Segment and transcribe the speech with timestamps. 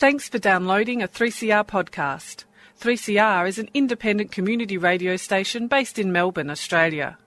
[0.00, 2.44] Thanks for downloading a 3CR podcast.
[2.80, 7.18] 3CR is an independent community radio station based in Melbourne, Australia.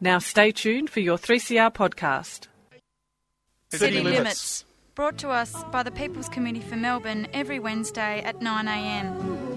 [0.00, 2.46] Now stay tuned for your 3CR podcast.
[3.72, 4.64] City, Limits.
[4.94, 9.53] Brought to us by the People's Committee for Melbourne every Wednesday at 9am.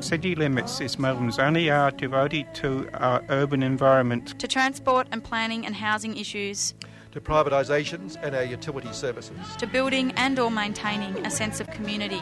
[0.00, 4.38] City Limits is Melbourne's only hour devoted to our urban environment.
[4.38, 6.74] To transport and planning and housing issues.
[7.12, 9.36] To privatisations and our utility services.
[9.58, 12.20] To building and or maintaining a sense of community.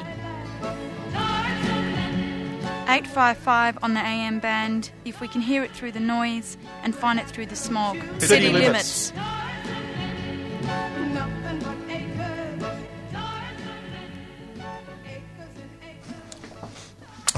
[2.86, 7.18] 855 on the AM band if we can hear it through the noise and find
[7.18, 7.96] it through the smog.
[8.18, 9.12] City City Limits.
[9.12, 9.34] Limits.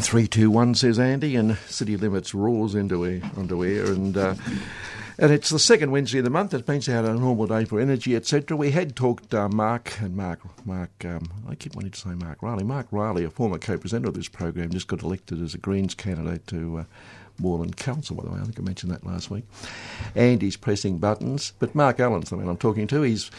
[0.06, 4.36] Three, two, one, says Andy, and City Limits roars into air, onto air, and uh,
[5.18, 6.54] and it's the second Wednesday of the month.
[6.54, 8.56] It means out a normal day for energy, etc.
[8.56, 11.04] We had talked uh, Mark and Mark, Mark.
[11.04, 12.62] Um, I keep wanting to say Mark Riley.
[12.62, 16.46] Mark Riley, a former co-presenter of this program, just got elected as a Greens candidate
[16.46, 16.78] to.
[16.78, 16.84] Uh,
[17.38, 18.38] Moreland Council, by the way.
[18.40, 19.44] I think I mentioned that last week.
[20.14, 21.52] And he's pressing buttons.
[21.58, 23.02] But Mark Allen's the man I'm talking to.
[23.02, 23.30] He's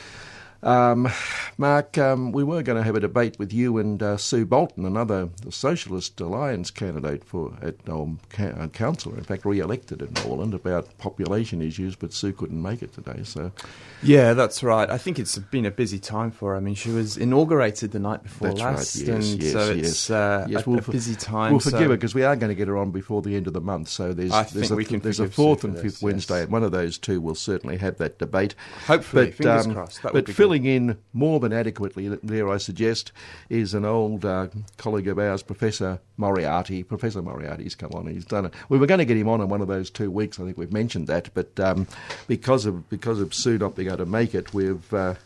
[0.63, 1.09] um,
[1.58, 4.86] Mark, um, we were going to have a debate with you and uh, Sue Bolton,
[4.86, 10.97] another Socialist Alliance candidate for at um, ca- councillor, in fact, re-elected in Moreland, about
[10.97, 13.22] population issues, but Sue couldn't make it today.
[13.23, 13.52] So,
[14.03, 14.89] yeah, that's right.
[14.89, 16.58] I think it's been a busy time for her.
[16.58, 19.08] I mean, she was inaugurated the night before that's last, right.
[19.08, 19.88] Yes, and yes, so yes.
[19.88, 21.52] it's uh, yes, a, we'll a busy time.
[21.52, 23.47] We'll so forgive her because we are going to get her on before the end
[23.47, 23.89] of the month.
[23.89, 26.97] So there's I there's, a, there's a fourth and fifth Wednesday, and one of those
[26.97, 28.55] two will certainly have that debate.
[28.85, 30.03] Hopefully, but, fingers um, crossed.
[30.03, 33.12] That would be filling in more than adequately, there I suggest,
[33.50, 36.84] is an old uh, colleague of ours, Professor Moriarty.
[36.84, 38.08] Professor Moriarty's come on.
[38.08, 38.53] He's done it.
[38.70, 40.40] We were going to get him on in one of those two weeks.
[40.40, 41.86] I think we've mentioned that, but um,
[42.28, 44.94] because of because of Sue not being able to make it, we've.
[44.94, 45.18] Uh, We've,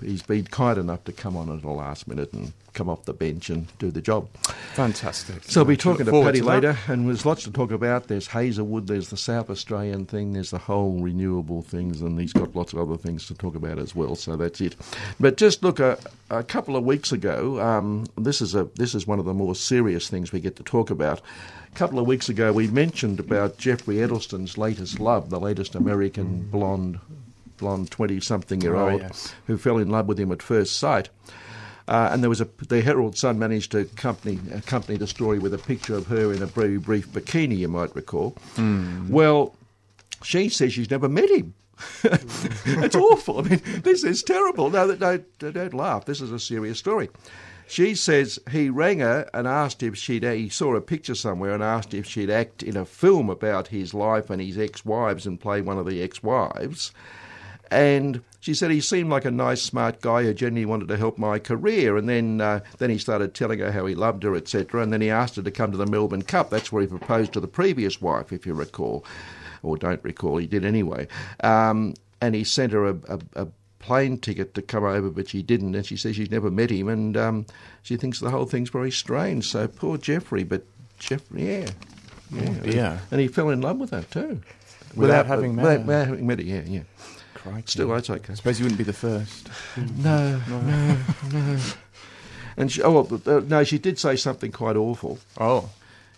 [0.00, 3.12] he's been kind enough to come on at the last minute and come off the
[3.12, 4.28] bench and do the job.
[4.74, 5.42] Fantastic.
[5.44, 8.08] So we'll be talking to Paddy later, and there's lots to talk about.
[8.08, 12.54] There's Hazelwood, there's the South Australian thing, there's the whole renewable things, and he's got
[12.54, 14.14] lots of other things to talk about as well.
[14.14, 14.76] So that's it.
[15.18, 15.98] But just look, a,
[16.30, 19.54] a couple of weeks ago, um, this is a this is one of the more
[19.54, 21.20] serious things we get to talk about.
[21.72, 26.48] A couple of weeks ago, we mentioned about Geoffrey Edelsten's latest love, the latest American
[26.50, 26.98] blonde
[27.60, 29.34] blonde 20 something year Oh, old yes.
[29.46, 31.08] who fell in love with him at first sight.
[31.88, 35.52] Uh, and there was a the Herald Sun managed to accompany, accompany the story with
[35.54, 38.36] a picture of her in a very brief bikini, you might recall.
[39.08, 39.54] Well,
[40.22, 41.54] she says she's never met him.
[42.04, 43.38] it's awful.
[43.40, 44.70] I mean, this is terrible.
[44.70, 46.04] No, no, don't laugh.
[46.04, 47.08] This is a serious story.
[47.66, 50.22] She says he rang her and asked if she'd.
[50.24, 53.94] He saw a picture somewhere and asked if she'd act in a film about his
[53.94, 56.92] life and his ex-wives and play one of the ex-wives.
[57.70, 61.18] And she said he seemed like a nice, smart guy who genuinely wanted to help
[61.18, 61.96] my career.
[61.96, 64.82] And then, uh, then he started telling her how he loved her, etc.
[64.82, 66.50] And then he asked her to come to the Melbourne Cup.
[66.50, 69.04] That's where he proposed to the previous wife, if you recall,
[69.62, 70.38] or don't recall.
[70.38, 71.06] He did anyway.
[71.44, 73.48] Um, and he sent her a, a, a
[73.78, 75.74] plane ticket to come over, but she didn't.
[75.74, 77.46] And she says she's never met him, and um,
[77.82, 79.46] she thinks the whole thing's very strange.
[79.48, 80.64] So poor Geoffrey, but
[80.98, 81.70] Geoffrey, yeah.
[82.32, 83.00] Yeah, dear.
[83.10, 84.40] and he fell in love with her too,
[84.94, 85.86] Without having met without, her.
[85.86, 86.44] without having met her.
[86.44, 86.82] Yeah, yeah.
[87.34, 87.66] Crikey.
[87.66, 88.32] Still, that's okay.
[88.32, 89.48] I suppose you wouldn't be the first.
[89.96, 90.60] No, no,
[91.32, 91.58] no.
[92.56, 95.18] And she, oh, well, uh, no, she did say something quite awful.
[95.38, 95.70] Oh.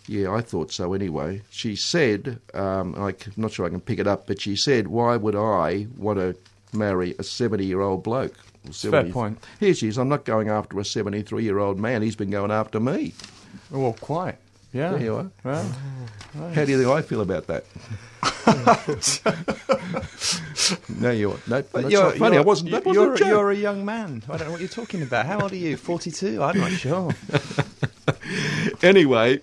[0.07, 1.41] Yeah, I thought so anyway.
[1.49, 5.15] She said, um, I'm not sure I can pick it up, but she said, "Why
[5.15, 6.35] would I want to
[6.77, 8.35] marry a 70-year-old bloke?"
[8.67, 9.39] Or fair point.
[9.61, 9.97] Here she is.
[9.97, 12.01] I'm not going after a 73-year-old man.
[12.01, 13.13] He's been going after me.
[13.73, 14.35] Oh, well, quite.
[14.73, 14.91] Yeah.
[14.93, 15.29] There you are.
[15.43, 15.71] Well,
[16.55, 17.63] How do you think I feel about that?
[20.99, 21.61] no, you're no.
[21.61, 22.37] That's not funny.
[22.37, 22.71] I wasn't.
[22.71, 23.27] That wasn't you're, a joke.
[23.27, 24.23] you're a young man.
[24.29, 25.25] I don't know what you're talking about.
[25.25, 25.77] How old are you?
[25.77, 26.41] 42?
[26.41, 27.11] I'm not sure.
[28.83, 29.39] anyway,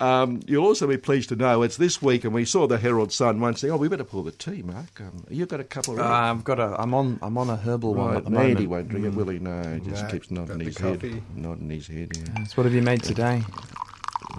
[0.00, 3.12] um, you'll also be pleased to know it's this week, and we saw the Herald
[3.12, 5.00] Sun once saying, "Oh, we better pull the tea, Mark.
[5.00, 6.80] Um, you've got a couple of." Uh, I've got a.
[6.80, 7.18] I'm on.
[7.22, 8.70] I'm on a herbal one Right, at the Andy moment.
[8.70, 9.38] won't drink it, will he?
[9.38, 11.10] No, he just No, keeps nodding got the his coffee.
[11.12, 11.22] head.
[11.36, 12.44] Nodding his head, yeah.
[12.44, 13.42] So what have you made today?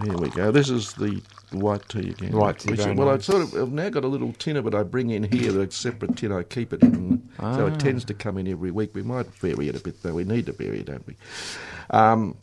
[0.04, 0.52] Here we go.
[0.52, 1.22] This is the
[1.52, 2.32] white tea again.
[2.34, 3.30] White tea, Which- well, nice.
[3.30, 5.62] I sort of I've now got a little tin of it I bring in here,
[5.62, 7.22] a separate tin I keep it in.
[7.40, 7.66] So Ah.
[7.68, 8.92] it tends to come in every week.
[8.94, 10.14] We might vary it a bit, though.
[10.14, 11.16] We need to vary it, don't we?
[11.92, 12.36] Um,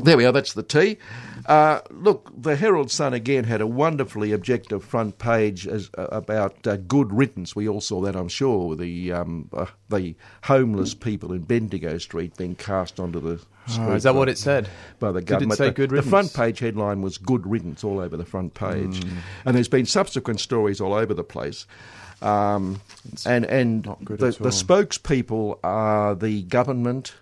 [0.00, 0.98] There we are, that's the tea.
[1.46, 6.64] Uh, look, the Herald Sun again had a wonderfully objective front page as, uh, about
[6.64, 7.56] uh, good riddance.
[7.56, 10.14] We all saw that, I'm sure, the um, uh, the
[10.44, 13.40] homeless people in Bendigo Street being cast onto the.
[13.78, 14.68] Oh, is that what it said?
[14.98, 15.52] By the government.
[15.52, 18.24] Did it say The- good the, front page headline was "Good Riddance" all over the
[18.26, 19.16] front page, Hmm.
[19.46, 21.66] and there's been subsequent stories all over the place.
[22.22, 22.80] Um,
[23.26, 27.14] and and the, the spokespeople are the government,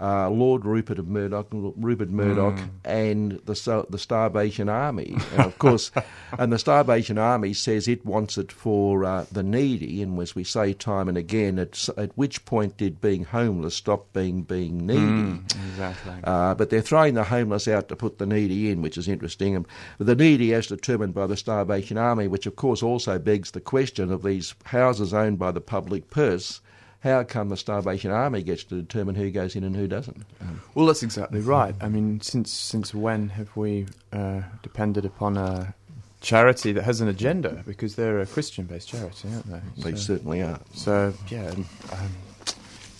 [0.00, 2.66] uh, Lord Rupert of Murdoch, Rupert Murdoch, Hmm.
[2.84, 5.90] and the the Starvation Army, and of course,
[6.38, 10.44] and the Starvation Army says it wants it for uh, the needy, and as we
[10.44, 15.00] say time and again, at, at which point did being homeless stop being being needy?
[15.00, 15.36] Hmm.
[15.70, 16.14] Exactly.
[16.24, 19.66] Uh, but they're throwing the homeless out to put the needy in, which is interesting.
[19.98, 23.60] But the needy, as determined by the Starvation Army, which of course also begs the
[23.60, 26.60] question of these houses owned by the public purse.
[27.00, 30.22] How come the Starvation Army gets to determine who goes in and who doesn't?
[30.40, 31.74] Um, Well, that's exactly right.
[31.80, 35.74] I mean, since since when have we uh, depended upon a
[36.20, 37.62] charity that has an agenda?
[37.66, 39.60] Because they're a Christian-based charity, aren't they?
[39.82, 40.60] they So- certainly are.
[40.74, 41.50] So yeah,
[41.92, 42.14] um,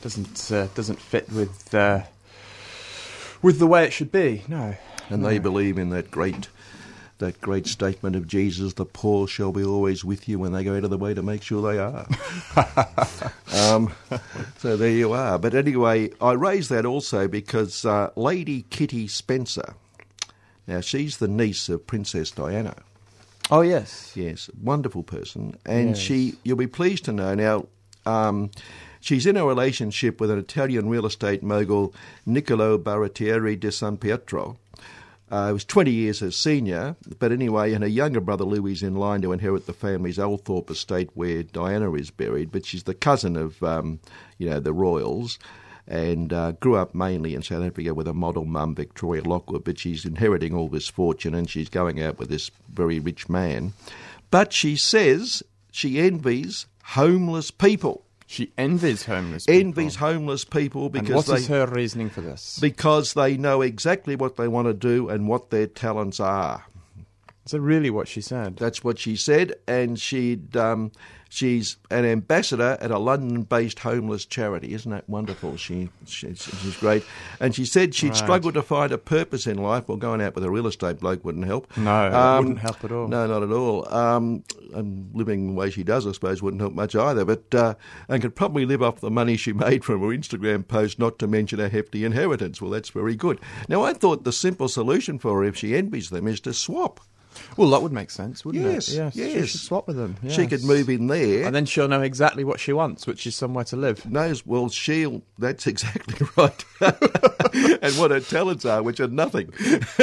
[0.00, 2.02] doesn't uh, doesn't fit with uh,
[3.43, 4.44] with the way it should be.
[4.49, 4.76] No,
[5.11, 6.49] And they believe in that great,
[7.20, 10.76] that great statement of Jesus: "The poor shall be always with you," when they go
[10.76, 12.06] out of the way to make sure they are.
[13.55, 13.93] um,
[14.58, 15.38] so there you are.
[15.38, 19.75] But anyway, I raise that also because uh, Lady Kitty Spencer.
[20.67, 22.75] Now she's the niece of Princess Diana.
[23.50, 24.12] Oh yes.
[24.14, 25.99] Yes, wonderful person, and Yes.
[25.99, 26.34] she.
[26.44, 27.66] You'll be pleased to know now.
[28.06, 28.50] Um,
[29.00, 31.93] she's in a relationship with an Italian real estate mogul,
[32.25, 34.58] Niccolo Baratieri di San Pietro.
[35.31, 38.82] Uh, he was 20 years her senior, but anyway, and her younger brother Louis is
[38.82, 42.50] in line to inherit the family's Althorp estate where Diana is buried.
[42.50, 44.00] But she's the cousin of, um,
[44.38, 45.38] you know, the royals,
[45.87, 49.62] and uh, grew up mainly in South Africa with a model mum, Victoria Lockwood.
[49.62, 53.73] But she's inheriting all this fortune, and she's going out with this very rich man.
[54.33, 58.05] But she says she envies homeless people.
[58.31, 59.44] She envies homeless.
[59.47, 59.61] people.
[59.61, 62.61] Envies homeless people And because what they is her reasoning for this?
[62.61, 66.62] because they know exactly what they want to do and what their talents are.
[67.50, 68.58] Is that really what she said?
[68.58, 70.93] That's what she said, and she'd um,
[71.29, 74.73] she's an ambassador at a London-based homeless charity.
[74.73, 75.56] Isn't that wonderful?
[75.56, 77.02] She, she she's great,
[77.41, 78.17] and she said she'd Right.
[78.17, 79.88] struggled to find a purpose in life.
[79.88, 81.76] Well, going out with a real estate bloke wouldn't help.
[81.76, 83.08] No, it Um, wouldn't help at all.
[83.08, 83.93] No, not at all.
[83.93, 87.25] Um, and living the way she does, I suppose, wouldn't help much either.
[87.25, 87.75] But uh,
[88.08, 91.26] and could probably live off the money she made from her Instagram post, not to
[91.26, 92.62] mention a hefty inheritance.
[92.62, 93.41] Well, that's very good.
[93.69, 97.00] Now, I thought the simple solution for her, if she envies them, is to swap.
[97.56, 98.97] Well, that would make sense, wouldn't Yes, it?
[98.97, 99.32] Yes, yes.
[99.32, 100.17] She should swap with them.
[100.29, 101.44] She could move in there.
[101.47, 104.05] and then she'll know exactly what she wants, which is somewhere to live.
[104.11, 106.65] knows well she'll that's exactly right
[107.82, 109.53] and what her talents are which are nothing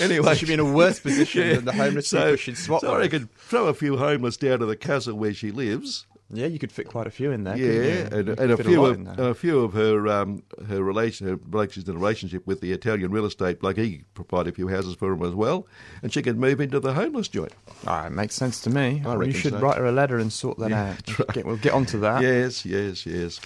[0.00, 2.80] anyway So she'd be in a worse position than the homeless so, people she'd swap
[2.82, 6.46] so I could throw a few homeless down to the castle where she lives Yeah,
[6.46, 7.56] you could fit quite a few in there.
[7.56, 9.12] yeah and, and a few lot of in there.
[9.14, 12.72] and a few of her um, her relation her she's in a relationship with the
[12.72, 15.66] Italian real estate bloke he provided a few houses for him as well
[16.02, 17.52] and she could move into the homeless joint
[17.86, 19.02] Ah, it makes sense to me.
[19.06, 19.58] I you should so.
[19.58, 21.18] write her a letter and sort that Yeah, out.
[21.18, 21.28] right.
[21.32, 22.20] Get, we'll get onto that.
[22.22, 23.40] Yes, yes, yes.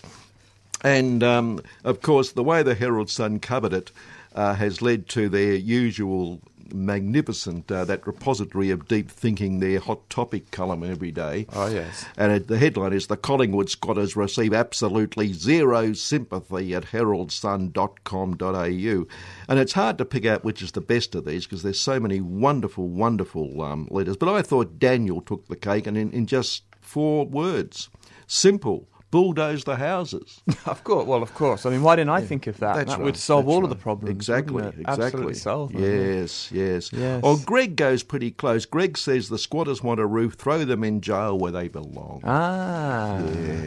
[0.82, 3.92] And um, of course, the way the Herald Sun covered it
[4.34, 6.40] uh, has led to their usual
[6.74, 11.46] magnificent uh, that repository of deep thinking, their hot topic column every day.
[11.52, 12.04] Oh, yes.
[12.16, 19.06] And it, the headline is The Collingwood Squatters Receive Absolutely Zero Sympathy at heraldsun.com.au.
[19.48, 22.00] And it's hard to pick out which is the best of these because there's so
[22.00, 24.16] many wonderful, wonderful um, letters.
[24.16, 27.88] But I thought Daniel took the cake and in, in just four words
[28.26, 30.42] simple, bulldoze the houses.
[30.64, 31.06] Of course.
[31.06, 31.66] Well, of course.
[31.66, 32.76] I mean, why didn't I think of that?
[32.76, 34.10] That right, would solve that's all of the problems.
[34.10, 34.74] Exactly, it?
[34.78, 35.04] exactly.
[35.04, 35.82] Absolutely solve them.
[35.82, 36.90] Yes, yes.
[36.92, 37.22] Yes.
[37.22, 38.64] Well, Greg goes pretty close.
[38.64, 42.22] Greg says the squatters want a roof, throw them in jail where they belong.
[42.24, 43.20] Ah,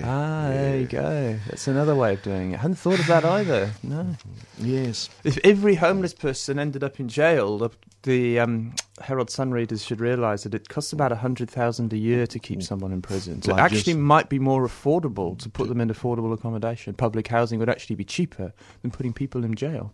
[0.04, 1.38] ah, there you go.
[1.48, 2.56] That's another way of doing it.
[2.56, 3.72] I hadn't thought of that either.
[3.84, 4.16] No.
[4.58, 5.10] Yes.
[5.24, 7.70] If every homeless person ended up in jail, the,
[8.06, 11.98] the um, Herald Sun readers should realise that it costs about a hundred thousand a
[11.98, 13.42] year to keep someone in prison.
[13.42, 16.94] So it actually might be more affordable to put them in affordable accommodation.
[16.94, 19.94] Public housing would actually be cheaper than putting people in jail.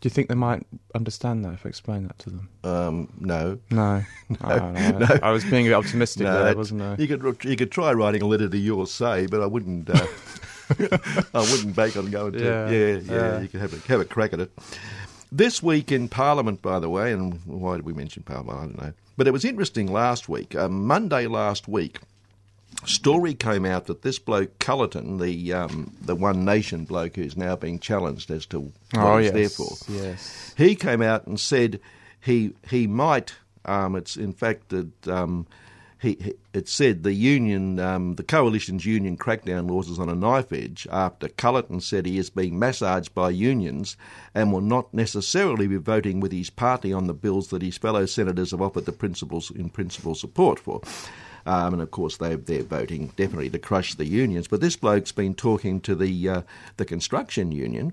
[0.00, 2.48] Do you think they might understand that if I explain that to them?
[2.64, 3.58] Um, no.
[3.70, 4.04] No,
[4.42, 5.18] I, don't know.
[5.22, 6.96] I was being optimistic there, wasn't I?
[6.96, 9.88] You could you could try writing a letter to your say, but I wouldn't.
[9.88, 10.06] Uh,
[11.34, 12.42] I wouldn't bank on going to.
[12.42, 13.12] Yeah, Yeah, yeah.
[13.12, 13.40] yeah.
[13.40, 14.50] You could have a, have a crack at it.
[15.36, 18.56] This week in Parliament, by the way, and why did we mention Parliament?
[18.56, 18.92] I don't know.
[19.16, 21.98] But it was interesting last week, uh, Monday last week.
[22.86, 27.56] story came out that this bloke Culleton, the um, the One Nation bloke who's now
[27.56, 29.34] being challenged as to what oh, he's yes.
[29.34, 30.54] there for, Yes.
[30.56, 31.80] he came out and said
[32.20, 33.34] he he might.
[33.64, 35.48] Um, it's in fact that um,
[36.04, 40.52] he, it said the union, um, the coalition's union crackdown laws is on a knife
[40.52, 43.96] edge after Culleton said he is being massaged by unions
[44.34, 48.04] and will not necessarily be voting with his party on the bills that his fellow
[48.04, 50.82] senators have offered the principles in principle support for.
[51.46, 54.48] Um, and of course, they, they're voting definitely to crush the unions.
[54.48, 56.42] But this bloke's been talking to the uh,
[56.76, 57.92] the construction union,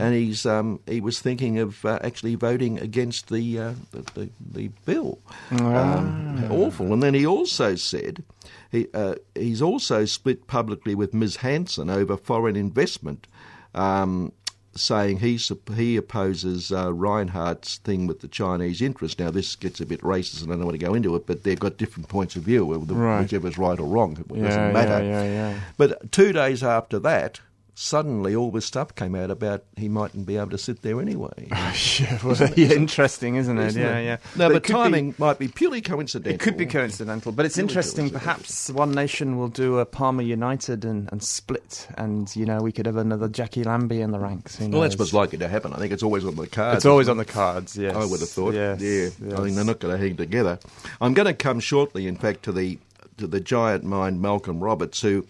[0.00, 4.30] and he's um, he was thinking of uh, actually voting against the uh, the, the,
[4.52, 5.18] the bill.
[5.50, 6.92] Um, awful.
[6.92, 8.22] And then he also said
[8.70, 11.36] he uh, he's also split publicly with Ms.
[11.36, 13.26] Hanson over foreign investment.
[13.74, 14.32] Um,
[14.76, 15.38] saying he
[15.74, 19.18] he opposes uh, Rinehart's thing with the Chinese interest.
[19.18, 21.42] Now this gets a bit racist, and I don't want to go into it, but
[21.42, 23.20] they've got different points of view, Right.
[23.22, 24.18] whichever's right or wrong.
[24.18, 25.04] It Yeah, doesn't matter.
[25.04, 25.60] yeah, yeah, yeah.
[25.76, 27.40] But two days after that,
[27.78, 31.48] suddenly all this stuff came out about he mightn't be able to sit there anyway.
[31.58, 33.66] Oh, yeah, well, yeah, interesting, isn't it?
[33.66, 34.04] Isn't yeah, it?
[34.04, 34.16] yeah.
[34.36, 36.34] No, but, it could be- timing might be purely coincidental.
[36.34, 38.10] It could be coincidental, but it's Really interesting.
[38.10, 42.72] Perhaps One Nation will do a Palmer United and, and split, and you know we
[42.72, 44.60] could have another Jacqui Lambie in the ranks.
[44.60, 45.72] Well, that's what's likely to happen.
[45.72, 46.78] I think it's always on the cards.
[46.78, 47.76] It's always on the cards.
[47.76, 48.54] Yes, I would have thought.
[48.54, 49.38] Yes, yeah, yes.
[49.38, 50.58] I mean they're not going to hang together.
[51.00, 52.78] I'm going to come shortly, in fact, to the
[53.18, 55.26] to the giant mind Malcolm Roberts, who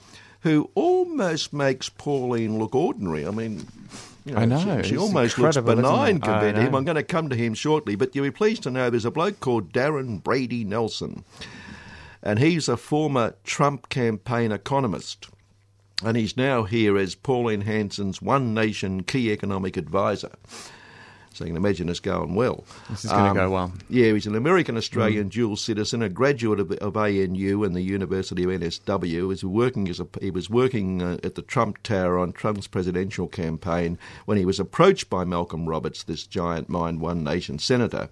[0.47, 3.27] who almost makes Pauline look ordinary.
[3.27, 3.67] I mean.
[4.25, 6.75] You know, I know, She, she almost looks benign compared to him.
[6.75, 9.11] I'm going to come to him shortly, but you'll be pleased to know there's a
[9.11, 11.25] bloke called Darren Brady Nelson,
[12.25, 15.29] and he's a former Trump campaign economist,
[16.05, 20.33] and he's now here as Pauline Hanson's One Nation key economic advisor.
[21.37, 22.65] So you can imagine it's going well.
[22.89, 23.73] This is going to go well.
[23.91, 28.43] Yeah, he's an American Australian dual citizen, a graduate of, of ANU and the University
[28.45, 29.29] of NSW.
[29.31, 33.29] He's working as a, he was working uh, at the Trump Tower on Trump's presidential
[33.29, 38.09] campaign when he was approached by Malcolm Roberts, this giant mind One Nation senator.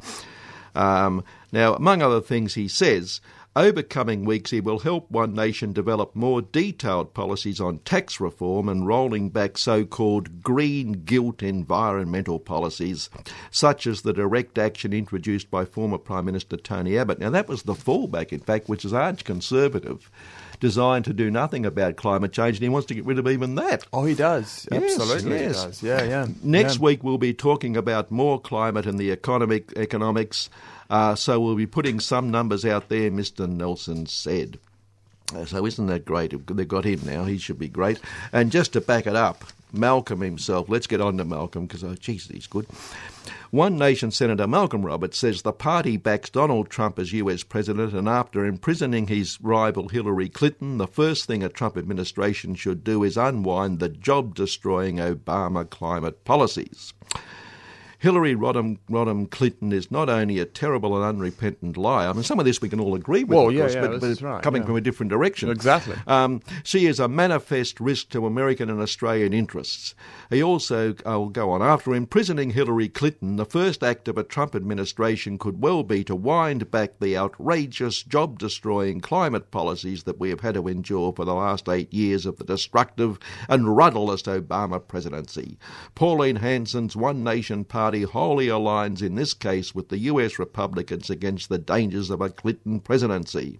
[0.75, 3.21] Um, now, among other things, he says.
[3.57, 8.69] Over coming weeks, he will help One Nation develop more detailed policies on tax reform
[8.69, 13.09] and rolling back so called green guilt environmental policies,
[13.53, 17.21] such as the direct action introduced by former Prime Minister Tony Abbott.
[17.21, 20.11] Now, that was the fallback, in fact, which is arch conservative,
[20.59, 23.55] designed to do nothing about climate change, and he wants to get rid of even
[23.55, 23.87] that.
[23.93, 24.67] Oh, he does.
[24.73, 25.61] Yes, Absolutely, yes.
[25.61, 25.83] he does.
[25.85, 26.27] Yeah, yeah.
[26.43, 26.83] Next yeah.
[26.83, 30.51] week we'll be talking about more climate and the economic economics.
[30.95, 33.11] Uh, so we'll be putting some numbers out there.
[33.11, 33.49] Mr.
[33.49, 34.61] Nelson said.
[35.35, 36.33] Uh, so isn't that great?
[36.47, 37.25] They've got him now.
[37.25, 37.99] He should be great.
[38.33, 40.69] And just to back it up, Malcolm himself.
[40.69, 42.69] Let's get on to Malcolm because oh, geez, he's good.
[43.51, 48.09] One Nation Senator Malcolm Roberts says the party backs Donald Trump as US president, and
[48.09, 53.17] after imprisoning his rival Hillary Clinton, the first thing a Trump administration should do is
[53.17, 56.95] unwind the job destroying Obama climate policies.
[58.05, 62.11] Hillary Rodham, Rodham Clinton is not only a terrible and unrepentant liar.
[62.11, 63.81] I mean, some of this we can all agree with, Well, of yeah, course, yeah,
[63.81, 64.67] but, but right, coming yeah.
[64.67, 65.49] from a different direction.
[65.49, 65.97] Exactly.
[66.07, 69.95] Um, she is a manifest risk to American and Australian interests.
[70.29, 74.23] He also, I will go on, after imprisoning Hillary Clinton, the first act of a
[74.23, 80.21] Trump administration could well be to wind back the outrageous, job destroying climate policies that
[80.21, 83.19] we have had to endure for the last eight years of the destructive
[83.49, 85.57] and rudderless Obama presidency.
[85.95, 91.49] Pauline Hanson's One Nation Party wholly aligns in this case with the US Republicans against
[91.49, 93.59] the dangers of a Clinton presidency.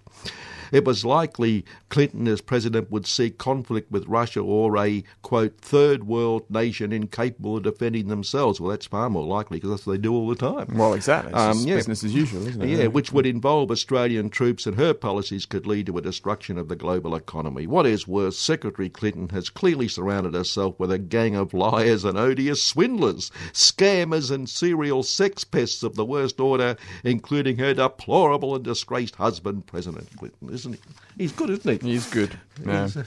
[0.73, 6.05] It was likely Clinton as president would seek conflict with Russia or a, quote, third
[6.05, 8.61] world nation incapable of defending themselves.
[8.61, 10.77] Well, that's far more likely because that's what they do all the time.
[10.77, 11.33] Well, exactly.
[11.33, 11.77] It's Um, yeah.
[11.77, 12.69] business as usual, isn't it?
[12.69, 16.69] Yeah, which would involve Australian troops, and her policies could lead to a destruction of
[16.69, 17.67] the global economy.
[17.67, 22.19] What is worse, Secretary Clinton has clearly surrounded herself with a gang of liars and
[22.19, 28.65] odious swindlers, scammers, and serial sex pests of the worst order, including her deplorable and
[28.65, 30.54] disgraced husband, President Clinton.
[30.55, 30.81] Isn't he?
[31.19, 31.91] He's good, isn't he?
[31.91, 32.39] He's good.
[32.65, 32.83] Yeah.
[32.83, 33.05] He's, uh,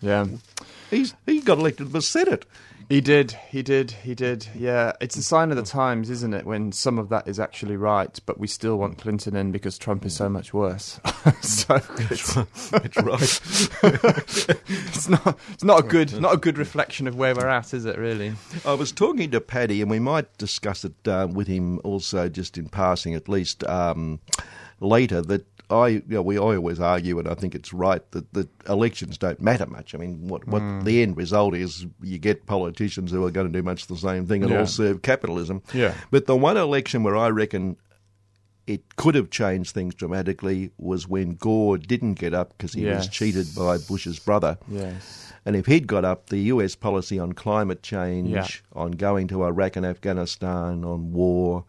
[0.00, 0.26] yeah.
[0.90, 2.46] He's he got elected to the Senate.
[2.88, 4.48] He did, he did, he did.
[4.54, 6.46] Yeah, it's a sign of the times, isn't it?
[6.46, 10.06] When some of that is actually right, but we still want Clinton in because Trump
[10.06, 10.98] is so much worse.
[11.42, 11.78] so
[12.10, 12.34] it's,
[12.70, 13.40] That's right.
[14.68, 17.84] it's not, it's not a good, not a good reflection of where we're at, is
[17.84, 17.98] it?
[17.98, 18.32] Really?
[18.64, 22.56] I was talking to Paddy, and we might discuss it uh, with him also, just
[22.56, 24.18] in passing, at least um,
[24.80, 25.20] later.
[25.20, 28.48] That I, you know, we I always argue, and I think it's right that that
[28.68, 29.94] elections don't matter much.
[29.94, 30.80] I mean, what what Hmm.
[30.84, 34.26] the end result is, you get politicians who are going to do much the same
[34.26, 34.60] thing and Yeah.
[34.60, 35.62] all serve capitalism.
[35.74, 35.94] Yeah.
[36.10, 37.76] But the one election where I reckon
[38.66, 43.08] it could have changed things dramatically was when Gore didn't get up because he was
[43.08, 44.58] cheated by Bush's brother.
[44.70, 45.32] Yes.
[45.46, 48.46] And if he'd got up, the US policy on climate change, Yeah.
[48.74, 51.64] on going to Iraq and Afghanistan, on war,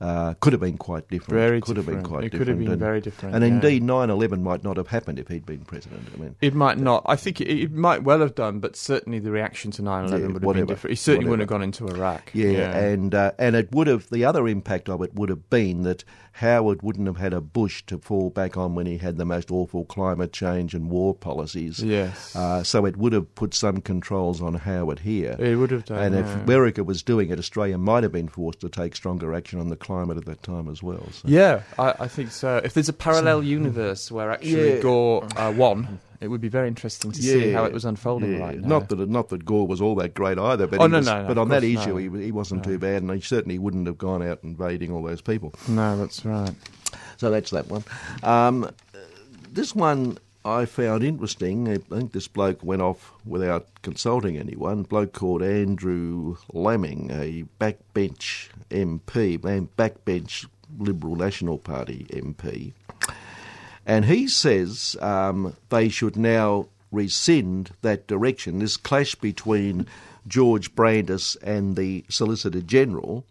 [0.00, 1.32] uh, could have been quite different.
[1.40, 2.08] Very could have been different.
[2.08, 2.48] quite It could different.
[2.48, 3.48] have been and, very different, And yeah.
[3.48, 6.02] indeed, 9 11 might not have happened if he'd been president.
[6.14, 7.02] I mean, It might not.
[7.06, 10.26] I think it, it might well have done, but certainly the reaction to 9-11 Yeah,
[10.26, 10.52] would have whatever.
[10.66, 10.90] been different.
[10.92, 12.30] He certainly wouldn't have gone into Iraq.
[12.34, 15.82] Yeah, and uh, and it would have the other impact of it would have been
[15.82, 16.04] that
[16.36, 19.50] Howard wouldn't have had a Bush to fall back on when he had the most
[19.50, 21.82] awful climate change and war policies.
[21.82, 22.36] Yes.
[22.36, 25.34] Uh, so it would have put some controls on Howard here.
[25.38, 26.42] It would have done, And if yeah.
[26.42, 29.76] America was doing it, Australia might have been forced to take stronger action on the
[29.76, 31.08] climate at that time as well.
[31.10, 31.26] So.
[31.26, 32.60] Yeah, I, I think so.
[32.62, 34.80] If there's a parallel universe where actually Yeah.
[34.82, 38.44] Gore uh, won, it would be very interesting to see how it was unfolding yeah.
[38.44, 38.68] right now.
[38.68, 41.22] Not that not that Gore was all that great either, but Oh, no, was- no,
[41.22, 42.16] no, but on that issue, no.
[42.18, 45.20] he, he wasn't too bad, and he certainly wouldn't have gone out invading all those
[45.20, 45.52] people.
[45.68, 46.54] No, that's right.
[47.16, 47.84] So that's that one.
[48.22, 48.70] Um,
[49.50, 51.68] this one I found interesting.
[51.68, 54.80] I think this bloke went off without consulting anyone.
[54.80, 59.38] A bloke called Andrew Laming, a backbench MP,
[59.76, 60.46] backbench
[60.78, 62.74] Liberal National Party MP.
[63.86, 68.58] And he says um, they should now rescind that direction.
[68.58, 69.86] This clash between
[70.26, 73.24] George Brandis and the Solicitor General,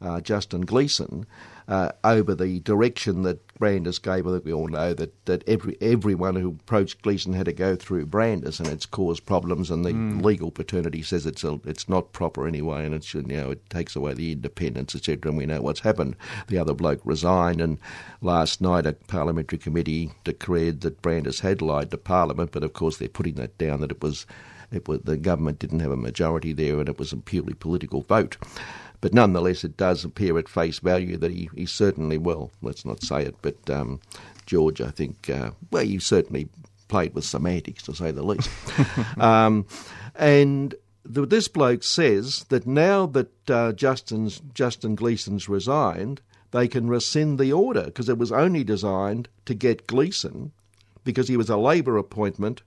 [0.00, 1.26] uh, Justin Gleeson,
[1.68, 4.26] uh, over the direction that Brandis gave.
[4.26, 7.76] I think we all know that, that every everyone who approached Gleeson had to go
[7.76, 9.70] through Brandis, and it's caused problems.
[9.70, 13.50] And the legal paternity says it's a, it's not proper anyway, and it's you know
[13.50, 15.30] it takes away the independence, etc.
[15.30, 16.16] And we know what's happened.
[16.46, 17.78] The other bloke resigned, and
[18.22, 22.96] last night a parliamentary committee declared that Brandis had lied to Parliament, but of course
[22.96, 24.24] they're putting that down that it was
[24.70, 28.02] it was the government didn't have a majority there, and it was a purely political
[28.02, 28.36] vote.
[29.00, 32.50] But nonetheless, it does appear at face value that he, he certainly, will.
[32.62, 34.00] let's not say it, but um,
[34.46, 36.48] George, I think, uh, well, he certainly
[36.88, 38.50] played with semantics, to say the least.
[39.18, 39.66] um,
[40.16, 40.74] and
[41.04, 47.38] the, this bloke says that now that uh, Justin's, Justin Gleeson's resigned, they can rescind
[47.38, 50.52] the order because it was only designed to get Gleeson
[51.04, 52.62] because he was a Labor appointment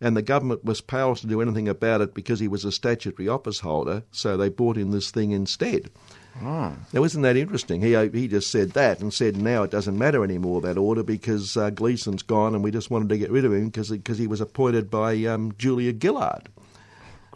[0.00, 3.28] and the government was powerless to do anything about it because he was a statutory
[3.28, 5.90] office holder, so they brought in this thing instead.
[6.92, 7.82] Now, isn't that interesting?
[7.82, 11.56] He he just said that and said now it doesn't matter anymore that order because
[11.56, 14.26] uh, Gleeson's gone and we just wanted to get rid of him because because he
[14.26, 16.48] was appointed by um, Julia Gillard.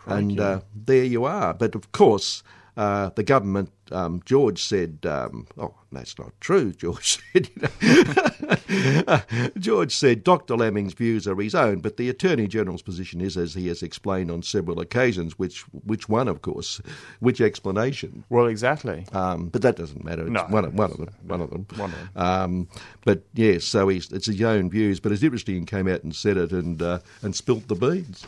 [0.07, 1.55] And uh, there you are.
[1.55, 2.43] But of course,
[2.77, 7.51] uh, the government, um, George said, um, oh, that's not true, George said.
[7.81, 9.21] you know.
[9.59, 10.57] George said Dr.
[10.57, 14.31] Laming's views are his own, but the Attorney General's position is, as he has explained
[14.31, 16.81] on several occasions, which, which one, of course,
[17.21, 18.25] which explanation.
[18.29, 19.07] Well, exactly.
[19.13, 20.23] Um, but that doesn't matter.
[20.23, 21.15] It's No, one, of, one of them.
[21.27, 21.67] One of them.
[21.77, 22.11] One of them.
[22.17, 22.69] Um,
[23.05, 25.01] but yes, so he's, it's his own views.
[25.01, 28.25] But it's interesting he came out and said it and uh, and spilt the beans.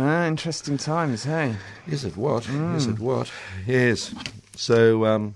[0.00, 1.56] Ah, interesting times, hey?
[1.88, 2.48] Is it what?
[2.48, 3.32] Is it what?
[3.66, 4.14] Yes.
[4.54, 5.34] So um,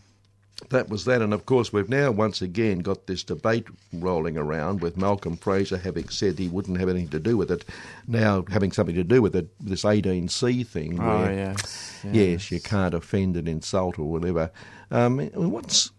[0.69, 4.81] that was that, and of course we've now once again got this debate rolling around
[4.81, 7.65] with Malcolm Fraser having said he wouldn't have anything to do with it,
[8.07, 9.49] now having something to do with it.
[9.59, 12.05] This 18C thing, Oh, where yes.
[12.13, 14.53] yes, you can't offend and insult or whatever.
[14.93, 15.91] Um, what's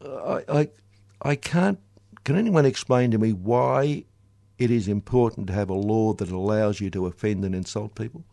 [0.00, 0.68] I, I
[1.22, 1.80] I can't.
[2.24, 4.04] Can anyone explain to me why
[4.62, 8.24] it is important to have a law that allows you to offend and insult people?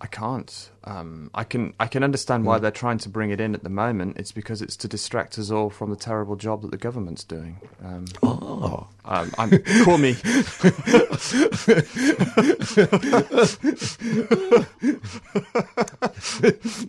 [0.00, 0.70] I can't.
[0.86, 1.72] Um, I can.
[1.80, 4.18] I can understand why they're trying to bring it in at the moment.
[4.18, 7.56] It's because it's to distract us all from the terrible job that the government's doing.
[7.82, 8.86] Um, Oh.
[9.06, 9.50] um, I'm,
[9.84, 10.14] call me.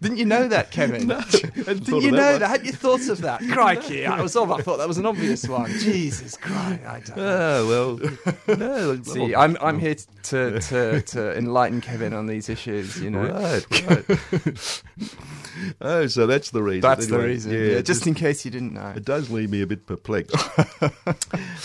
[0.02, 1.08] Didn't you know that, Kevin?
[1.08, 2.50] Didn't you of that know that?
[2.50, 3.42] Had you thought of that?
[3.50, 4.06] Crikey!
[4.06, 4.36] I was.
[4.36, 5.70] I thought that was an obvious one.
[5.80, 6.82] Jesus Christ!
[6.86, 7.26] I don't know.
[7.68, 9.02] Oh well, no.
[9.04, 13.02] See, I'm I'm here to, to to enlighten Kevin on these issues.
[13.02, 13.26] You know.
[13.28, 14.84] Right, right.
[15.82, 16.82] oh, so that's the reason.
[16.82, 17.52] That's the Anyway, reason.
[17.52, 18.94] Yeah, just, just- in case you didn't know.
[18.96, 20.36] It does leave me a bit perplexed.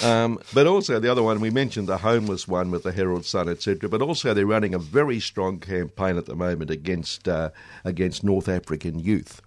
[0.05, 3.49] um, but also the other one we mentioned the homeless one with the Herald Sun,
[3.49, 3.89] etc.
[3.89, 7.51] But also they're running a very strong campaign at the moment against uh,
[7.85, 9.41] against North African youth.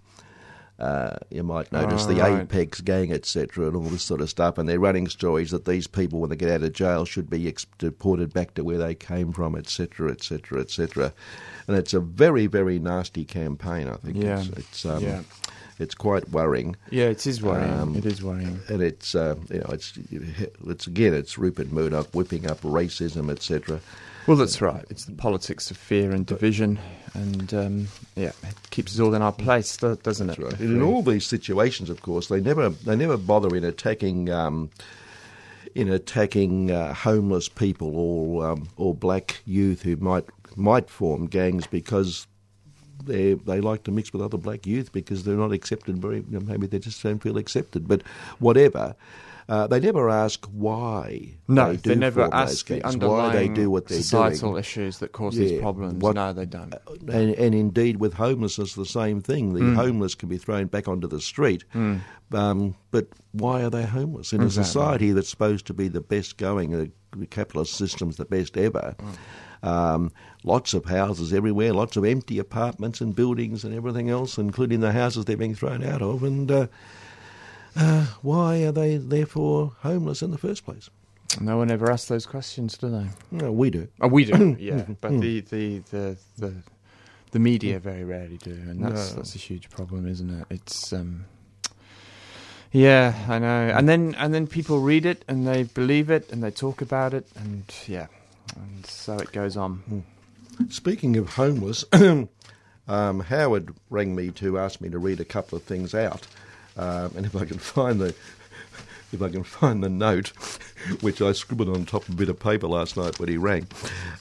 [0.84, 2.42] Uh, you might notice Oh, the right.
[2.42, 4.58] Apex gang, etc., and all this sort of stuff.
[4.58, 7.48] And they're running stories that these people, when they get out of jail, should be
[7.48, 11.14] ex- deported back to where they came from, etc., etc., etc.
[11.68, 13.88] and it's a very very nasty campaign.
[13.88, 14.40] I think Yeah.
[14.42, 15.22] it's it's, um, Yeah.
[15.80, 16.76] it's quite worrying.
[16.92, 17.74] Yeah, it is worrying.
[17.74, 18.60] Um, it is worrying.
[18.68, 19.94] and it's uh, you know it's
[20.68, 23.80] it's again it's Rupert Murdoch whipping up racism etc.
[24.26, 24.86] Well, that's right.
[24.90, 26.80] It's the politics of fear and division,
[27.14, 30.38] and um, yeah, it keeps us all in our place, doesn't it?
[30.38, 34.70] And in all these situations, of course, they never they never bother in attacking um,
[35.76, 41.68] in attacking uh, homeless people or um, or black youth who might might form gangs
[41.68, 42.28] because.
[43.06, 45.98] They they like to mix with other black youth because they're not accepted.
[45.98, 47.86] Very maybe they just don't feel accepted.
[47.86, 48.02] But
[48.40, 48.96] whatever,
[49.50, 51.36] uh, they never ask why.
[51.48, 54.60] No, they, they, never ask the underlying why they do what they're societal doing.
[54.60, 56.02] issues that cause Yeah, these problems.
[56.02, 56.74] what- no, they don't.
[57.10, 59.54] and, and indeed with homelessness the same thing.
[59.54, 59.76] The Hmm.
[59.76, 61.66] homeless can be thrown back onto the street,
[62.32, 66.38] um, but why are they homeless in a society that's supposed to be the best
[66.38, 66.74] going?
[66.74, 66.86] Uh,
[67.18, 68.96] the capitalist system's the best ever.
[69.00, 69.10] Hmm.
[69.68, 70.12] Um,
[70.44, 74.92] lots of houses everywhere, lots of empty apartments and buildings and everything else, including the
[74.92, 76.24] houses they're being thrown out of.
[76.24, 76.68] And uh,
[77.76, 80.90] uh, why are they therefore homeless in the first place?
[81.42, 83.08] No one ever asks those questions, do they?
[83.32, 83.88] No, we do.
[84.02, 84.86] Oh, we do, yeah.
[85.02, 86.54] But the, the, the, the,
[87.32, 89.18] the media very rarely do, and that's No.
[89.18, 90.46] that's a huge problem, isn't it?
[90.52, 91.26] It's um,
[92.72, 93.72] yeah, I know.
[93.76, 97.14] And then and then people read it and they believe it and they talk about
[97.14, 98.08] it, and yeah,
[98.56, 100.04] and so it goes on.
[100.70, 101.84] Speaking of homeless,
[102.88, 106.28] um, Howard rang me to ask me to read a couple of things out,
[106.78, 108.16] um, and if I can find the
[109.12, 110.30] if I can find the note,
[111.02, 113.68] which I scribbled on top of a bit of paper last night when he rang.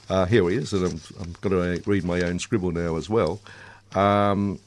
[0.08, 3.08] Uh, here he is, and I'm, I'm going to read my own scribble now as
[3.08, 3.40] well.
[3.94, 4.58] Um,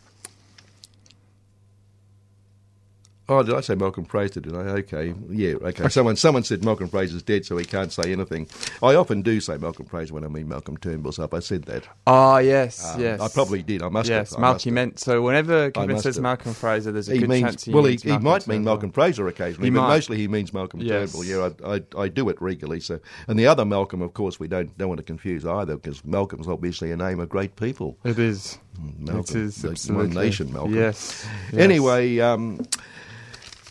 [3.27, 4.39] Oh, did I say Malcolm Fraser?
[4.39, 4.59] Did I?
[4.59, 5.89] Okay, yeah, okay.
[5.89, 8.47] Someone, someone said Malcolm Fraser's dead, so he can't say anything.
[8.83, 11.33] I often do say Malcolm Fraser when I mean Malcolm Turnbull's up.
[11.33, 11.87] I said that.
[12.05, 13.19] Ah, yes, Um, yes.
[13.19, 13.81] I probably did.
[13.81, 14.37] I must Yes, have.
[14.37, 14.73] I must Malky have.
[14.75, 14.99] meant.
[14.99, 16.21] So whenever Kevin says have.
[16.23, 17.83] Malcolm Fraser, there's a He good means chance he well.
[17.85, 19.87] He, means he Malcolm might mean Malcolm Fraser occasionally, He but might.
[19.87, 21.11] mostly he means Malcolm Yes.
[21.11, 21.25] Turnbull.
[21.25, 22.79] Yeah, I, I, I do it regularly.
[22.79, 26.05] So, and the other Malcolm, of course, we don't don't want to confuse either, because
[26.05, 27.97] Malcolm's obviously a name of great people.
[28.03, 28.59] It is.
[28.99, 30.15] Malcolm, it is absolutely.
[30.15, 30.75] One Nation, Malcolm.
[30.75, 31.25] Yes.
[31.51, 31.59] yes.
[31.61, 32.59] Anyway, um,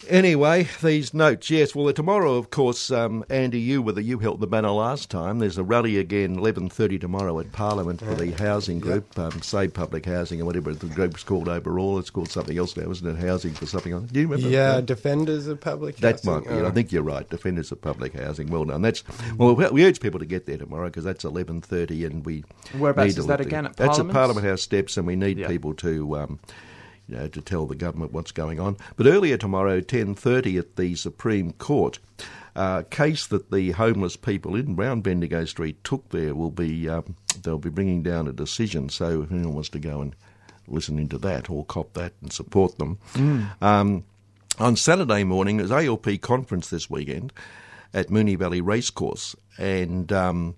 [0.09, 1.51] anyway, these notes.
[1.51, 5.11] Yes, well, tomorrow, of course, um, Andy, you were the you held the banner last
[5.11, 5.39] time.
[5.39, 9.75] There's a rally again, eleven thirty tomorrow at Parliament for the housing group, um, Save
[9.75, 11.99] Public Housing or whatever the group's called overall.
[11.99, 13.21] It's called something else now, isn't it?
[13.21, 13.93] Housing for something.
[13.93, 14.05] else.
[14.11, 14.49] Do you remember?
[14.49, 14.81] Yeah, No?
[14.83, 16.33] defenders of public That housing.
[16.33, 16.65] might be it.
[16.65, 17.29] Uh, I think you're right.
[17.29, 18.49] Defenders of public housing.
[18.49, 18.83] Well done.
[18.83, 19.03] That's
[19.37, 19.55] well.
[19.55, 22.45] We we urge people to get there tomorrow because that's eleven thirty, and we
[22.79, 23.77] Whereabouts need to is that look- again, at Parliament?
[23.77, 24.15] That's at Parliament?
[24.15, 25.49] Parliament House steps, and we need Yeah.
[25.49, 26.17] people to.
[26.19, 26.39] Um,
[27.09, 28.77] you know, to tell the government what's going on.
[28.97, 31.99] But earlier tomorrow, ten thirty at the Supreme Court,
[32.57, 37.17] uh, case that the homeless people in Brown Bendigo Street took there will be um,
[37.43, 38.89] they'll be bringing down a decision.
[38.89, 40.15] So if anyone wants to go and
[40.67, 42.99] listen into that or cop that and support them.
[43.61, 44.05] Um,
[44.59, 47.33] on Saturday morning, there's ALP conference this weekend
[47.93, 50.55] at Moonee Valley Racecourse, and um,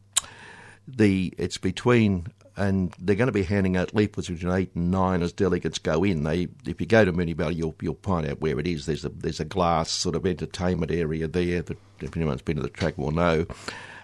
[0.87, 5.22] the it's between and they're going to be handing out leaflets between eight and nine
[5.22, 6.22] as delegates go in.
[6.22, 8.86] They, if you go to Moonee Valley, you'll you'll find out where it is.
[8.86, 12.62] There's a there's a glass sort of entertainment area there that if anyone's been to
[12.62, 13.46] the track will know,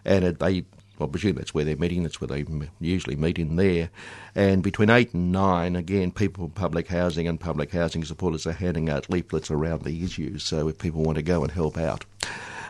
[0.05, 0.65] and it, they.
[1.01, 2.05] I presume that's where they're meeting.
[2.05, 2.45] That's where they
[2.79, 3.91] usually meet in there.
[4.37, 8.53] And between eight and nine, again, people from public housing and public housing supporters are
[8.53, 10.45] handing out leaflets around the issues.
[10.45, 12.05] So if people want to go and help out,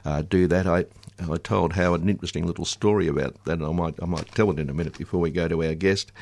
[0.06, 0.66] uh, do that.
[0.66, 0.86] I
[1.30, 4.50] I told Howard an interesting little story about that, and I might I might tell
[4.50, 6.12] it in a minute before we go to our guest.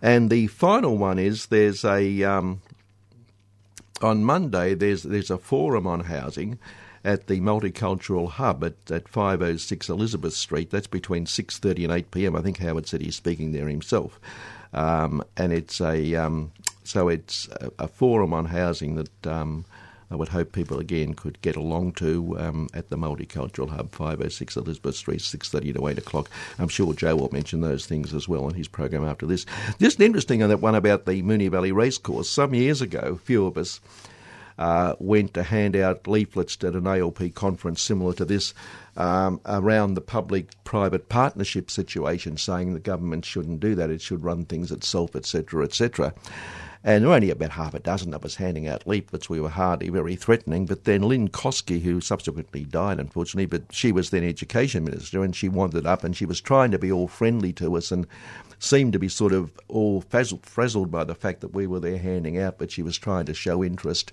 [0.00, 2.60] And the final one is there's a um,
[4.00, 6.58] on Monday there's there's a forum on housing
[7.04, 10.70] at the Multicultural Hub at, at 506 Elizabeth Street.
[10.70, 12.36] That's between 6:30 and 8 p.m.
[12.36, 14.20] I think Howard said he's speaking there himself,
[14.72, 16.52] um, and it's a um,
[16.84, 19.26] so it's a, a forum on housing that.
[19.26, 19.64] Um,
[20.12, 24.56] I would hope people again could get along to um, at the Multicultural Hub, 506
[24.56, 26.28] Elizabeth Street, 6.30 to 8 o'clock.
[26.58, 29.46] I'm sure Joe will mention those things as well in his program after this.
[29.80, 32.28] Just interesting on that one about the Moonee Valley Racecourse.
[32.28, 33.80] Some years ago, a few of us
[34.58, 38.52] uh, went to hand out leaflets at an ALP conference similar to this
[38.98, 44.44] um, around the public-private partnership situation, saying the government shouldn't do that; it should run
[44.44, 46.12] things itself, etc., etc.
[46.84, 49.30] And there were only about half a dozen of us handing out leaflets.
[49.30, 50.66] We were hardly very threatening.
[50.66, 55.34] But then Lynne Kosky, who subsequently died, unfortunately, but she was then education minister, and
[55.34, 58.06] she wandered up and she was trying to be all friendly to us and
[58.58, 61.98] seemed to be sort of all frazzled, frazzled by the fact that we were there
[61.98, 64.12] handing out, but she was trying to show interest.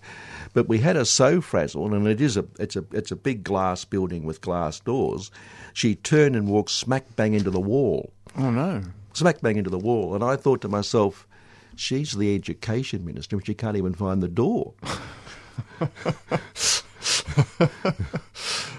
[0.54, 3.44] But we had her so frazzled, and it is a it's a it's a big
[3.44, 5.32] glass building with glass doors.
[5.74, 8.12] She turned and walked smack bang into the wall.
[8.38, 8.84] Oh no.
[9.14, 10.16] smack bang into the wall.
[10.16, 11.28] And I thought to myself,
[11.80, 14.74] she's the education minister and she can't even find the door.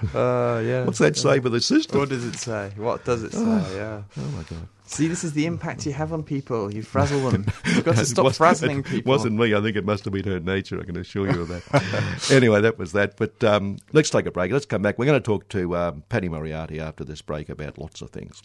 [0.15, 0.85] Uh, yeah.
[0.85, 1.99] What's that say for the system?
[2.01, 2.73] What does it say?
[2.77, 3.41] What does it say?
[3.75, 4.03] Yeah.
[4.19, 4.67] Oh my God.
[4.87, 6.75] See, this is the impact you have on people.
[6.75, 7.47] You frazzle them.
[7.65, 9.11] You've got to It stop was- frazzling it people.
[9.11, 9.55] wasn't me.
[9.55, 10.81] I think it must have been her nature.
[10.81, 12.31] I can assure you of that.
[12.33, 13.17] anyway, that was that.
[13.17, 14.51] But um, let's take a break.
[14.51, 14.99] Let's come back.
[14.99, 18.43] We're going to talk to um, Paddy Moriarty after this break about lots of things.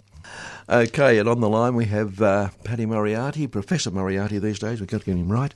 [0.69, 4.79] Okay, and on the line we have uh, Paddy Moriarty, Professor Moriarty these days.
[4.79, 5.53] We've got to get him right.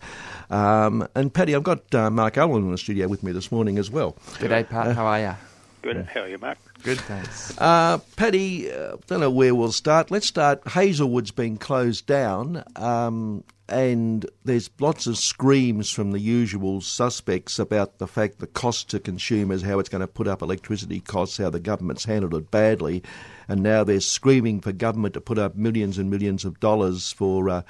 [0.50, 3.78] Um, and Paddy, I've got uh, Mark Allen in the studio with me this morning
[3.78, 4.16] as well.
[4.40, 4.96] Good day, Pat.
[4.96, 5.36] How are you?
[5.82, 6.06] Good.
[6.14, 6.58] How are you, Mark?
[6.84, 7.58] Good, thanks.
[7.58, 10.12] Uh, Paddy, uh, don't know where we'll start.
[10.12, 10.62] Let's start.
[10.68, 17.98] Hazelwood's been closed down, um, and there's lots of screams from the usual suspects about
[18.00, 21.50] the fact the cost to consumers, how it's going to put up electricity costs, how
[21.50, 23.04] the government's handled it badly,
[23.48, 27.50] and now they're screaming for government to put up millions and millions of dollars for.
[27.50, 27.62] Uh,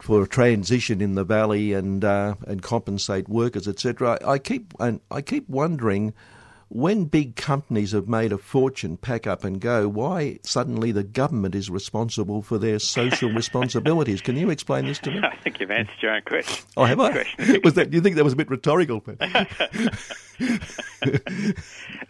[0.00, 4.18] for a transition in the valley and uh, and compensate workers, etc.
[4.22, 6.12] I keep and I keep wondering
[6.68, 11.54] when big companies have made a fortune, pack up and go, why suddenly the government
[11.54, 14.20] is responsible for their social responsibilities?
[14.20, 15.20] Can you explain this to me?
[15.22, 16.64] I think you've answered your own question.
[16.76, 17.12] Oh, have I?
[17.12, 17.60] Question.
[17.64, 17.90] Was that?
[17.90, 19.02] Do you think that was a bit rhetorical?
[19.20, 19.44] Uh,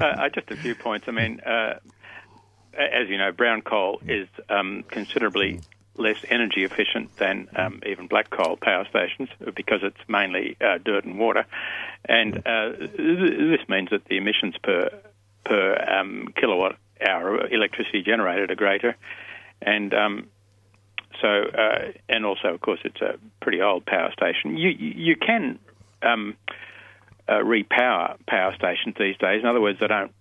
[0.01, 1.07] uh, just a few points.
[1.09, 1.79] I mean, uh,
[2.77, 5.61] as you know, brown coal is um, considerably
[5.96, 11.04] less energy efficient than um, even black coal power stations because it's mainly uh, dirt
[11.04, 11.46] and water,
[12.04, 14.90] and uh, th- this means that the emissions per
[15.44, 16.76] per um, kilowatt
[17.07, 18.96] hour of electricity generated are greater,
[19.62, 20.26] and um,
[21.20, 24.57] so uh, and also, of course, it's a pretty old power station.
[24.57, 25.59] You you you can
[26.02, 26.37] um,
[27.28, 29.40] uh, repower power stations these days.
[29.42, 30.12] In other words, they don't.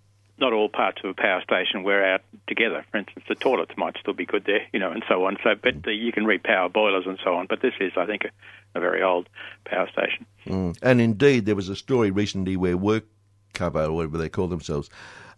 [0.44, 2.84] Not all parts of a power station wear out together.
[2.92, 5.38] For instance, the toilets might still be good there, you know, and so on.
[5.42, 7.48] So, but uh, you can repower boilers and so on.
[7.48, 9.30] But this is, I think, a, a very old
[9.64, 10.26] power station.
[10.46, 10.78] Mm.
[10.82, 13.06] And indeed, there was a story recently where Work
[13.54, 14.90] Cover, or whatever they call themselves,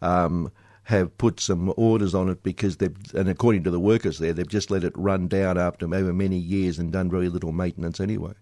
[0.01, 0.51] um,
[0.85, 4.47] have put some orders on it because they've, and according to the workers there, they've
[4.47, 8.33] just let it run down after over many years and done very little maintenance anyway.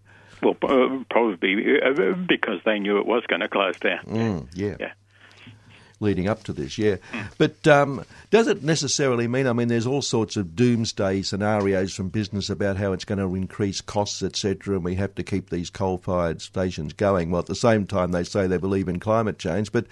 [0.42, 4.06] Well, uh, probably uh, because they knew it was going to close down.
[4.06, 4.78] Mm, yeah.
[4.80, 4.94] Yeah.
[6.04, 6.98] Leading up to this, yeah.
[7.38, 12.10] But um, does it necessarily mean, I mean, there's all sorts of doomsday scenarios from
[12.10, 15.70] business about how it's going to increase costs, etc., and we have to keep these
[15.70, 17.32] coal fired stations going.
[17.32, 19.72] Well, at the same time, they say they believe in climate change.
[19.72, 19.86] But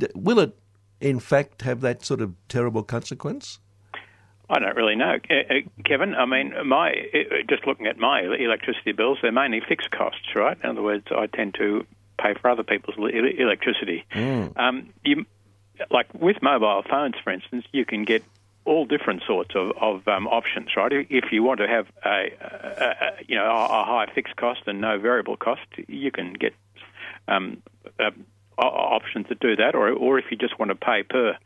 [0.00, 0.58] d- will it,
[1.00, 3.60] in fact, have that sort of terrible consequence?
[4.50, 6.16] I don't really know, uh, Kevin.
[6.16, 10.58] I mean, my uh, just looking at my electricity bills, they're mainly fixed costs, right?
[10.62, 11.86] In other words, I tend to
[12.20, 14.04] pay for other people's le- electricity.
[14.56, 15.24] Um, you,
[15.90, 18.22] like with mobile phones, for instance, you can get
[18.64, 20.92] all different sorts of, of um, options, right?
[20.92, 24.80] If you want to have a, a, a you know a, high fixed cost and
[24.80, 26.54] no variable cost, you can get
[27.28, 27.62] um,
[27.98, 28.10] uh,
[28.58, 31.36] options that do that, or or if you just want to pay per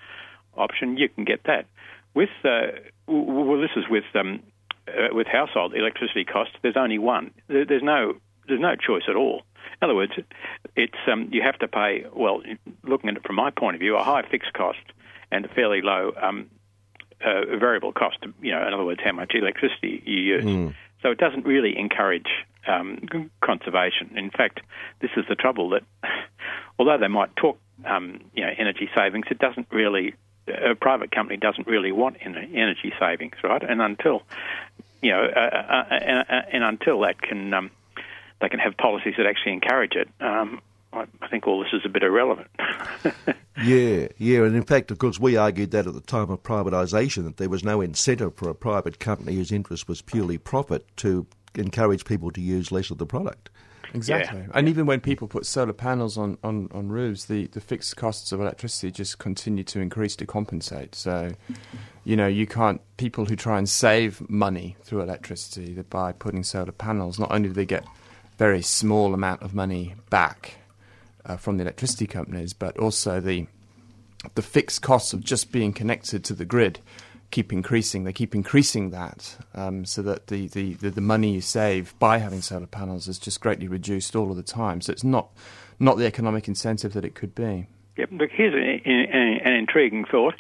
[0.57, 1.67] option, you can get that.
[2.15, 2.73] With uh,
[3.07, 4.43] well, this is with um,
[4.89, 6.55] uh, with household electricity costs.
[6.63, 7.31] There's only one.
[7.49, 8.15] There's no
[8.47, 9.43] there's no choice at all.
[9.81, 10.13] In other words,
[10.75, 12.05] it's um, you have to pay.
[12.13, 12.43] Well,
[12.83, 14.79] looking at it from my point of view, a high fixed cost
[15.31, 16.51] and a fairly low um,
[17.25, 18.19] uh, variable cost.
[18.43, 20.45] You know, in other words, how much electricity you use.
[21.03, 22.29] So it doesn't really encourage
[22.67, 23.07] um,
[23.43, 24.17] conservation.
[24.17, 24.61] In fact,
[25.01, 25.83] this is the trouble that
[26.79, 30.15] although they might talk, um, you know, energy savings, it doesn't really.
[30.49, 33.63] A private company doesn't really want en- energy savings, right?
[33.69, 34.23] And until,
[35.03, 37.73] you know, uh, uh, and, uh, and until that can, um,
[38.41, 40.09] they can have policies that actually encourage it.
[40.21, 40.61] Um,
[40.93, 42.49] I, I think all this is a bit irrelevant.
[43.65, 47.25] Yeah, yeah, and in fact, of course, we argued that at the time of privatisation
[47.25, 51.27] that there was no incentive for a private company whose interest was purely profit to
[51.55, 53.49] encourage people to use less of the product.
[53.95, 54.41] Exactly.
[54.41, 54.47] Yeah.
[54.53, 58.31] And even when people put solar panels on, on, on roofs, the, the fixed costs
[58.31, 60.95] of electricity just continue to increase to compensate.
[60.95, 61.31] So,
[62.05, 66.73] you know, you can't, people who try and save money through electricity by putting solar
[66.73, 67.87] panels, not only do they get
[68.39, 70.59] very small amount of money back
[71.25, 73.47] uh, from the electricity companies, but also the
[74.35, 76.81] the fixed costs of just being connected to the grid
[77.31, 78.05] keep increasing.
[78.05, 82.19] They keep increasing that um, so that the, the, the, the money you save by
[82.19, 84.81] having solar panels is just greatly reduced all of the time.
[84.81, 85.31] So it's not
[85.79, 87.67] not the economic incentive that it could be.
[87.99, 88.09] Yep.
[88.13, 90.35] Look, here's an, an, an intriguing thought.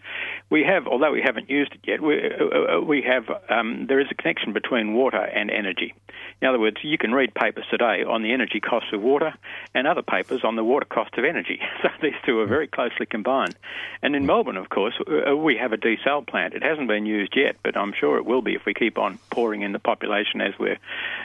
[0.48, 3.98] We have, although we haven't used it yet, we, uh, uh, we have, um, there
[4.00, 5.92] is a connection between water and energy.
[6.40, 9.34] In other words, you can read papers today on the energy costs of water
[9.74, 11.60] and other papers on the water cost of energy.
[11.82, 13.54] So these two are very closely combined.
[14.02, 16.54] And in Melbourne, of course, uh, we have a desal plant.
[16.54, 19.18] It hasn't been used yet, but I'm sure it will be if we keep on
[19.30, 20.78] pouring in the population as we're,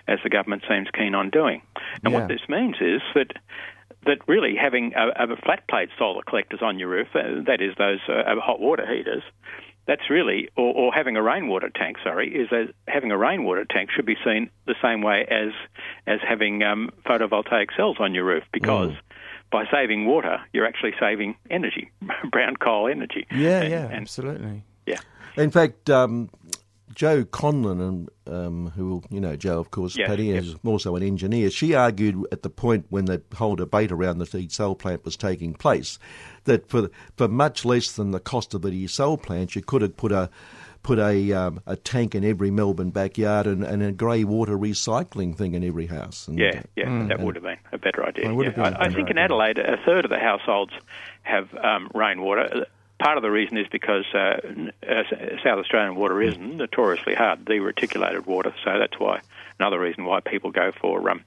[0.07, 1.61] as the government seems keen on doing.
[2.03, 2.19] And Yeah.
[2.19, 3.33] what this means is that
[4.05, 7.73] that really having a, a flat plate solar collectors on your roof, uh, that is
[7.77, 9.23] those uh, hot water heaters,
[9.87, 13.89] that's really, or, or having a rainwater tank, sorry, is that having a rainwater tank
[13.95, 15.51] should be seen the same way as
[16.07, 18.91] as having um, photovoltaic cells on your roof because.
[19.51, 21.91] By saving water, you're actually saving energy,
[22.31, 23.27] brown coal energy.
[23.29, 24.63] Yeah, And- yeah, and- absolutely.
[24.85, 24.99] yeah.
[25.35, 26.29] In fact, um,
[26.93, 30.43] Joe Conlon, and um, who you know, Joe, of course, Yes, Paddy yep.
[30.43, 31.49] is also an engineer.
[31.49, 35.53] She argued at the point when the whole debate around the desal plant was taking
[35.53, 35.99] place
[36.45, 39.95] that for for much less than the cost of the desal plant, you could have
[39.97, 40.29] put a
[40.83, 45.35] put a um, a tank in every Melbourne backyard and, and a grey water recycling
[45.37, 46.27] thing in every house.
[46.27, 47.07] And, Yeah, yeah, Mm.
[47.09, 48.25] that would have been a better idea.
[48.25, 48.63] Well, it would have yeah.
[48.63, 49.17] been a I, I better think in.
[49.19, 50.73] Adelaide, a third of the households
[51.21, 52.65] have um, rainwater.
[53.01, 54.37] Part of the reason is because uh,
[54.87, 55.03] uh,
[55.43, 58.53] South Australian water is notoriously hard, dereticulated water.
[58.63, 59.21] So that's why
[59.59, 61.23] another reason why people go for um,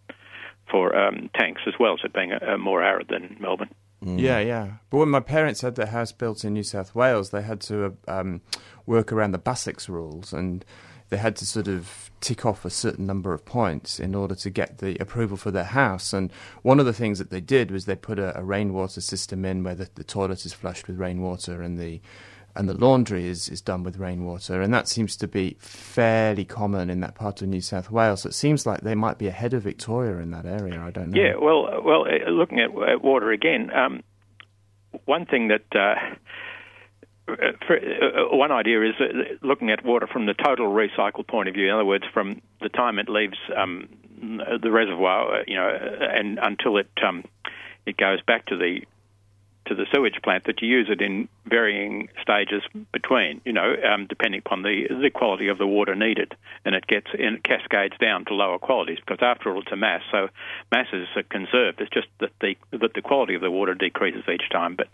[0.70, 3.70] for um, tanks as well as it being uh, more arid than Melbourne.
[4.02, 4.72] Yeah, yeah.
[4.88, 7.96] But when my parents had their house built in New South Wales, they had to
[8.06, 8.42] um,
[8.86, 10.64] work around the Basix rules and
[11.10, 14.50] they had to sort of tick off a certain number of points in order to
[14.50, 16.12] get the approval for their house.
[16.12, 19.44] And one of the things that they did was they put a, a rainwater system
[19.44, 22.00] in where the, the toilet is flushed with rainwater and the
[22.56, 26.88] and the laundry is, is done with rainwater, and that seems to be fairly common
[26.88, 28.22] in that part of New South Wales.
[28.22, 30.80] So it seems like they might be ahead of Victoria in that area.
[30.80, 31.20] I don't know.
[31.20, 34.02] Yeah, well, uh, well, uh, looking at water again, um,
[35.04, 36.14] one thing that uh,
[37.26, 38.94] for, uh, one idea is
[39.42, 41.66] looking at water from the total recycle point of view.
[41.68, 43.88] In other words, from the time it leaves um,
[44.20, 47.24] the reservoir, you know, and until it um,
[47.86, 48.80] it goes back to the
[49.66, 54.06] to the sewage plant that you use it in varying stages between, you know, um,
[54.06, 57.94] depending upon the the quality of the water needed, and it gets and it cascades
[58.00, 60.28] down to lower qualities because after all it's a mass, so
[60.72, 61.80] masses are conserved.
[61.80, 64.76] It's just that the that the quality of the water decreases each time.
[64.76, 64.88] But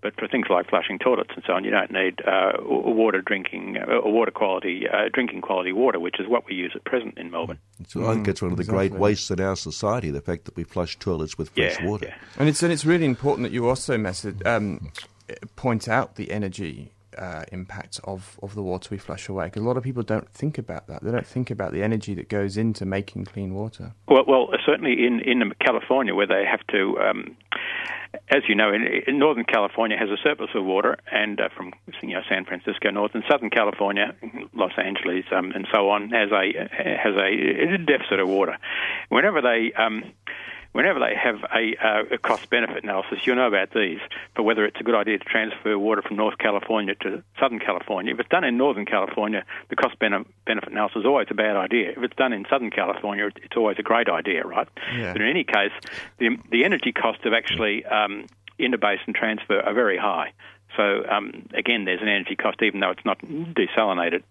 [0.00, 3.78] but for things like flushing toilets and so on, you don't need uh, water drinking,
[3.78, 7.30] uh, water quality, uh, drinking quality water, which is what we use at present in
[7.30, 7.58] Melbourne.
[7.88, 10.56] So I think it's one of the great wastes in our society, the fact that
[10.56, 12.06] we flush toilets with fresh Yeah, water.
[12.06, 12.14] yeah.
[12.38, 14.92] And it's and it's really important that you also message, um,
[15.56, 19.66] point out the energy uh, impact of, of the water we flush away because a
[19.66, 21.02] lot of people don't think about that.
[21.02, 23.92] They don't think about the energy that goes into making clean water.
[24.08, 27.36] Well, well, certainly in in California, where they have to, um,
[28.28, 31.72] as you know, in, in Northern California has a surplus of water, and uh, from
[32.02, 34.14] you know San Francisco north, and Southern California,
[34.54, 36.52] Los Angeles, um, and so on, has a
[37.04, 38.56] has a deficit of water.
[39.08, 40.04] Whenever they um,
[40.72, 44.00] Whenever they have a, uh, a cost benefit analysis, you'll know about these,
[44.34, 48.14] for whether it's a good idea to transfer water from North California to Southern California.
[48.14, 51.90] If it's done in Northern California, the cost benefit analysis is always a bad idea.
[51.90, 54.68] If it's done in Southern California, it's always a great idea, right?
[54.96, 55.12] Yeah.
[55.12, 55.72] But in any case,
[56.18, 58.26] the, the energy cost of actually um,
[58.58, 60.32] interbasin transfer are very high.
[60.76, 64.22] So um, again, there's an energy cost, even though it's not desalinated.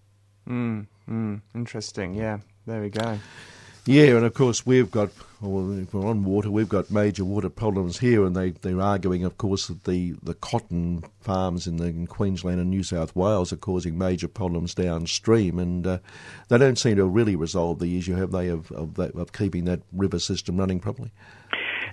[0.49, 2.15] Mm, mm, interesting.
[2.15, 3.19] Yeah, there we go.
[3.85, 5.09] Yeah, and of course we've got,
[5.41, 9.23] well, if we're on water, we've got major water problems here, and they, they're arguing,
[9.23, 13.51] of course, that the, the cotton farms in, the, in Queensland and New South Wales
[13.51, 15.97] are causing major problems downstream, and uh,
[16.49, 19.65] they don't seem to really resolve the issue, have they, of, of, that, of keeping
[19.65, 21.11] that river system running properly?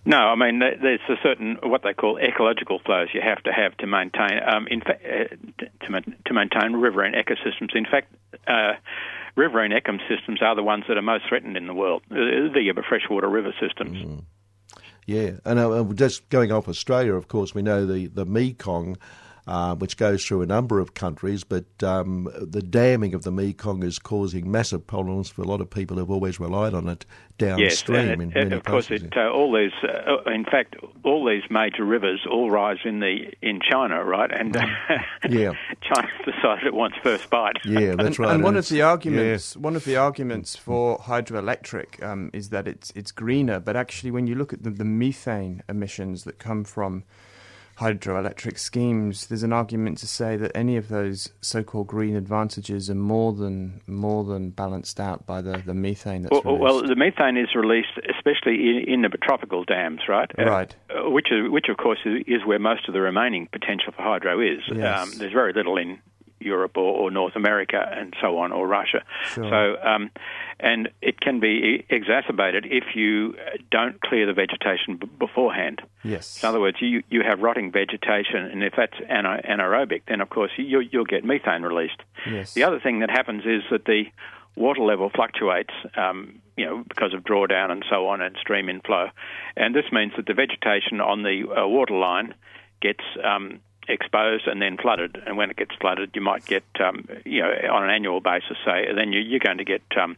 [0.05, 3.77] No, I mean there's a certain what they call ecological flows you have to have
[3.79, 4.41] to maintain.
[4.47, 5.25] Um, in fact, uh,
[5.87, 7.75] to, to maintain riverine ecosystems.
[7.75, 8.15] In fact,
[8.47, 8.75] uh,
[9.39, 12.03] riverine ecosystems are the ones that are most threatened in the world.
[12.11, 12.17] Uh,
[12.53, 14.23] The uh, freshwater river systems.
[15.07, 18.99] Yeah, and uh, just going off Australia, of course, we know the, the Mekong,
[19.49, 23.83] uh, which goes through a number of countries, but um, the damming of the Mekong
[23.83, 27.07] is causing massive problems for a lot of people who've always relied on it
[27.41, 28.09] Yes, downstream.
[28.09, 31.45] and in it, many of course, it, uh, all these, uh, in fact, all these
[31.51, 34.31] major rivers all rise in the in China, right?
[34.31, 34.55] And
[35.29, 35.53] Yeah.
[35.81, 37.57] China's decided it wants first bite.
[37.65, 38.35] yeah, that's and, right.
[38.35, 42.93] And one of the arguments, one of the arguments for hydroelectric um, is that it's
[42.95, 43.61] it's greener.
[43.61, 47.05] But actually, when you look at the, the methane emissions that come from
[47.79, 52.95] hydroelectric schemes, there's an argument to say that any of those so-called green advantages are
[52.95, 57.37] more than more than balanced out by the, the methane that's Well, well, the methane
[57.37, 60.31] is released, especially in, in the tropical dams, right?
[60.39, 60.75] Uh, Right.
[60.91, 64.03] uh, which, is, which of course is, is where most of the remaining potential for
[64.03, 64.61] hydro is.
[64.75, 65.01] Yes.
[65.01, 66.01] Um, there's very little in
[66.41, 69.03] Europe or, or, North America and so on, or Russia.
[69.33, 69.45] Sure.
[69.45, 70.11] So, um,
[70.61, 73.35] and it can be exacerbated if you
[73.71, 75.83] don't clear the vegetation b- beforehand.
[76.03, 76.43] Yes.
[76.43, 80.31] In other words, you, you have rotting vegetation, and if that's ana- anaerobic, then of
[80.31, 82.01] course you, you'll get methane released.
[82.29, 82.55] Yes.
[82.55, 84.05] The other thing that happens is that the
[84.57, 89.09] water level fluctuates, um, you know, because of drawdown and so on, and stream inflow,
[89.57, 92.35] and this means that the vegetation on the uh, water line
[92.81, 95.21] gets um, exposed and then flooded.
[95.27, 98.57] And when it gets flooded, you might get, um, you know, on an annual basis,
[98.65, 100.17] say, then you, are going to get um,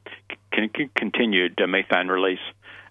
[0.53, 2.41] con- continued uh, methane release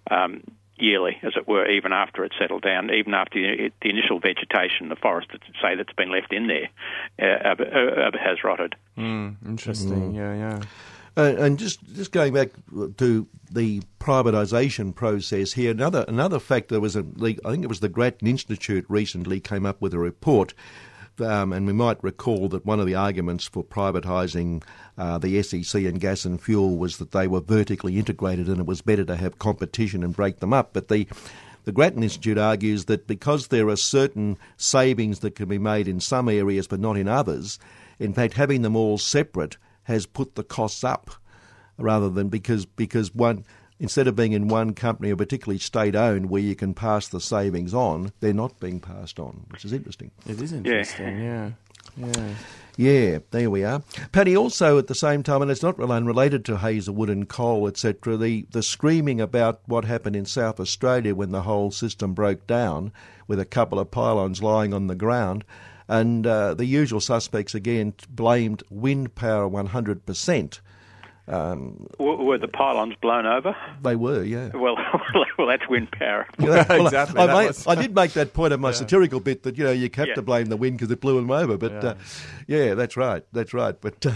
[0.09, 0.43] um,
[0.77, 4.89] yearly, as it were, even after it's settled down, even after the, the initial vegetation,
[4.89, 5.27] the forest,
[5.61, 6.69] say, that's been left in there,
[7.21, 8.75] uh, uh, has rotted.
[8.97, 10.13] Mm, interesting.
[10.13, 10.15] Mm.
[10.15, 10.59] Yeah, yeah.
[11.19, 12.49] And just just going back
[12.97, 17.89] to the privatisation process here, another another factor was a, I think it was the
[17.89, 20.53] Grattan Institute recently came up with a report.
[21.19, 24.63] Um, and we might recall that one of the arguments for privatising
[24.97, 28.65] uh, the SEC and gas and fuel was that they were vertically integrated and it
[28.65, 30.71] was better to have competition and break them up.
[30.71, 31.07] But the
[31.65, 35.99] the Grattan Institute argues that because there are certain savings that can be made in
[35.99, 37.59] some areas but not in others,
[37.99, 39.57] in fact, having them all separate
[39.89, 41.11] has put the costs up
[41.77, 43.43] rather than because because one
[43.79, 47.19] instead of being in one company or particularly state owned where you can pass the
[47.19, 50.11] savings on, they're not being passed on, which is interesting.
[50.27, 51.51] It is interesting, yeah.
[51.97, 52.11] Yeah.
[52.15, 52.33] yeah.
[52.77, 53.83] Yeah, there we are.
[54.13, 58.15] Paddy, also at the same time, and it's not unrelated to Hazelwood and coal, etc.,
[58.15, 62.93] the, the screaming about what happened in South Australia when the whole system broke down
[63.27, 65.43] with a couple of pylons lying on the ground.
[65.89, 70.59] And uh, the usual suspects again blamed wind power 100%.
[71.29, 73.55] Um, were the pylons blown over?
[73.83, 74.49] They were, yeah.
[74.55, 74.75] Well,
[75.37, 76.27] well, that's wind power.
[76.39, 76.53] well,
[76.85, 77.19] exactly.
[77.19, 78.73] I, I, made, I, did make that point in my yeah.
[78.75, 80.13] satirical bit that you know you have yeah.
[80.15, 81.55] to blame the wind because it blew them over.
[81.55, 81.95] But yeah, uh,
[82.47, 83.79] yeah that's right, that's right.
[83.79, 84.15] But uh,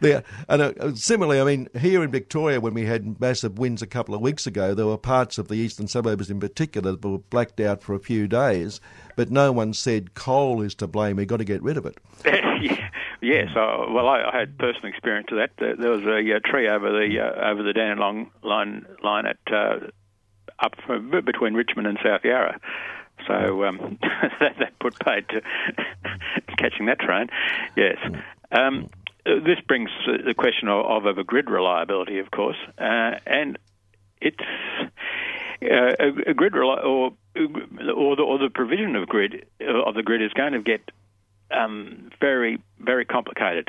[0.00, 3.86] yeah, and uh, similarly, I mean, here in Victoria, when we had massive winds a
[3.86, 7.18] couple of weeks ago, there were parts of the eastern suburbs in particular that were
[7.18, 8.80] blacked out for a few days.
[9.14, 11.16] But no one said coal is to blame.
[11.16, 11.98] We've got to get rid of it.
[13.20, 15.50] Yes, uh, well, I, I, had personal experience of that.
[15.58, 19.88] There was a, a tree over the uh, over the Dandenong line line at uh,
[20.60, 22.60] up from, between Richmond and South Yarra.
[23.26, 23.98] So um,
[24.40, 25.42] that, that, put paid to
[26.58, 27.28] catching that train.
[27.76, 27.96] Yes.
[28.52, 28.88] Um,
[29.24, 33.58] this brings the question of, of, a grid reliability, of course, uh, and
[34.20, 34.38] it's
[35.62, 40.02] uh, a, a, grid reli- or or the, or the provision of grid of the
[40.02, 40.80] grid is going to get
[41.50, 43.68] um, very, very complicated.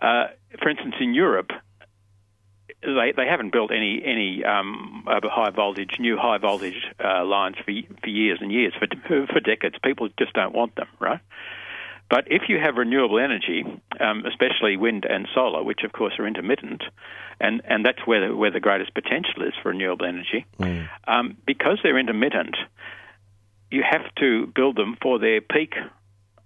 [0.00, 0.26] Uh,
[0.60, 1.50] for instance, in Europe,
[2.82, 7.72] they they haven't built any any um, high voltage new high voltage uh, lines for
[8.02, 8.86] for years and years for
[9.26, 9.76] for decades.
[9.84, 11.20] People just don't want them, right?
[12.12, 13.64] But if you have renewable energy,
[13.98, 16.82] um, especially wind and solar, which of course are intermittent,
[17.40, 20.86] and, and that's where the, where the greatest potential is for renewable energy, mm.
[21.08, 22.54] um, because they're intermittent,
[23.70, 25.72] you have to build them for their peak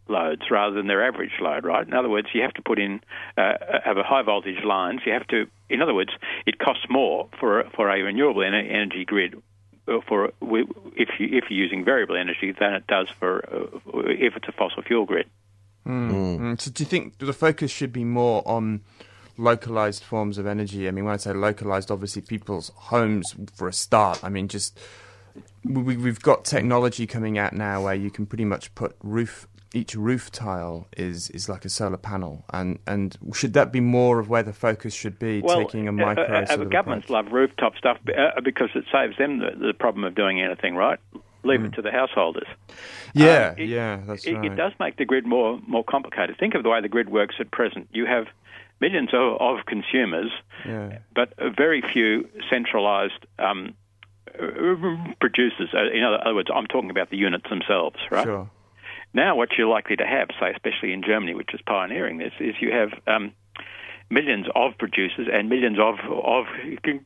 [0.08, 1.86] loads rather than their average load, right?
[1.86, 3.00] In other words, you have to put in
[3.36, 3.54] uh,
[3.84, 5.00] have a high voltage lines.
[5.04, 6.10] You have to, in other words,
[6.46, 9.42] it costs more for for a renewable energy grid
[9.88, 10.32] uh, for
[10.96, 14.52] if you if you're using variable energy than it does for uh, if it's a
[14.52, 15.28] fossil fuel grid.
[15.86, 16.38] Mm.
[16.38, 16.60] Mm.
[16.60, 18.82] So, do you think the focus should be more on
[19.38, 20.88] localized forms of energy?
[20.88, 24.22] I mean, when I say localized, obviously people's homes for a start.
[24.24, 24.78] I mean, just
[25.64, 29.46] we, we've got technology coming out now where you can pretty much put roof
[29.76, 34.18] each roof tile is is like a solar panel, and and should that be more
[34.18, 35.42] of where the focus should be?
[35.42, 36.24] Well, taking a micro.
[36.24, 40.14] Uh, uh, governments love rooftop stuff uh, because it saves them the, the problem of
[40.14, 40.98] doing anything, right?
[41.44, 41.66] Leave mm.
[41.66, 42.48] it to the householders.
[43.12, 44.50] Yeah, um, it, yeah, that's it, right.
[44.50, 46.38] It does make the grid more more complicated.
[46.38, 47.88] Think of the way the grid works at present.
[47.92, 48.28] You have
[48.80, 50.30] millions of, of consumers,
[50.66, 50.98] yeah.
[51.14, 53.26] but very few centralised.
[53.38, 53.74] Um,
[55.18, 55.70] producers.
[55.72, 58.24] Uh, in other words, I'm talking about the units themselves, right?
[58.24, 58.50] Sure.
[59.16, 62.54] Now, what you're likely to have, say, especially in Germany, which is pioneering this, is
[62.60, 63.32] you have um,
[64.10, 66.44] millions of producers and millions of of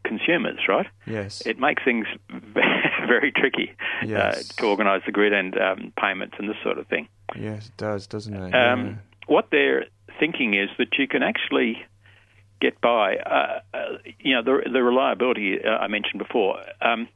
[0.03, 0.89] consumers, right?
[1.07, 1.41] Yes.
[1.47, 2.09] It makes things
[3.07, 4.51] very tricky uh, yes.
[4.51, 7.07] uh, to organise the grid and um, payments and this sort of thing.
[7.39, 8.55] Yes, it does, doesn't it?
[8.57, 8.95] Um, yeah.
[9.29, 9.87] What they're
[10.19, 11.81] thinking is that you can actually
[12.61, 13.19] get by.
[13.19, 16.59] Uh, uh, you know, the, the reliability uh, I mentioned before.
[16.83, 17.07] Um,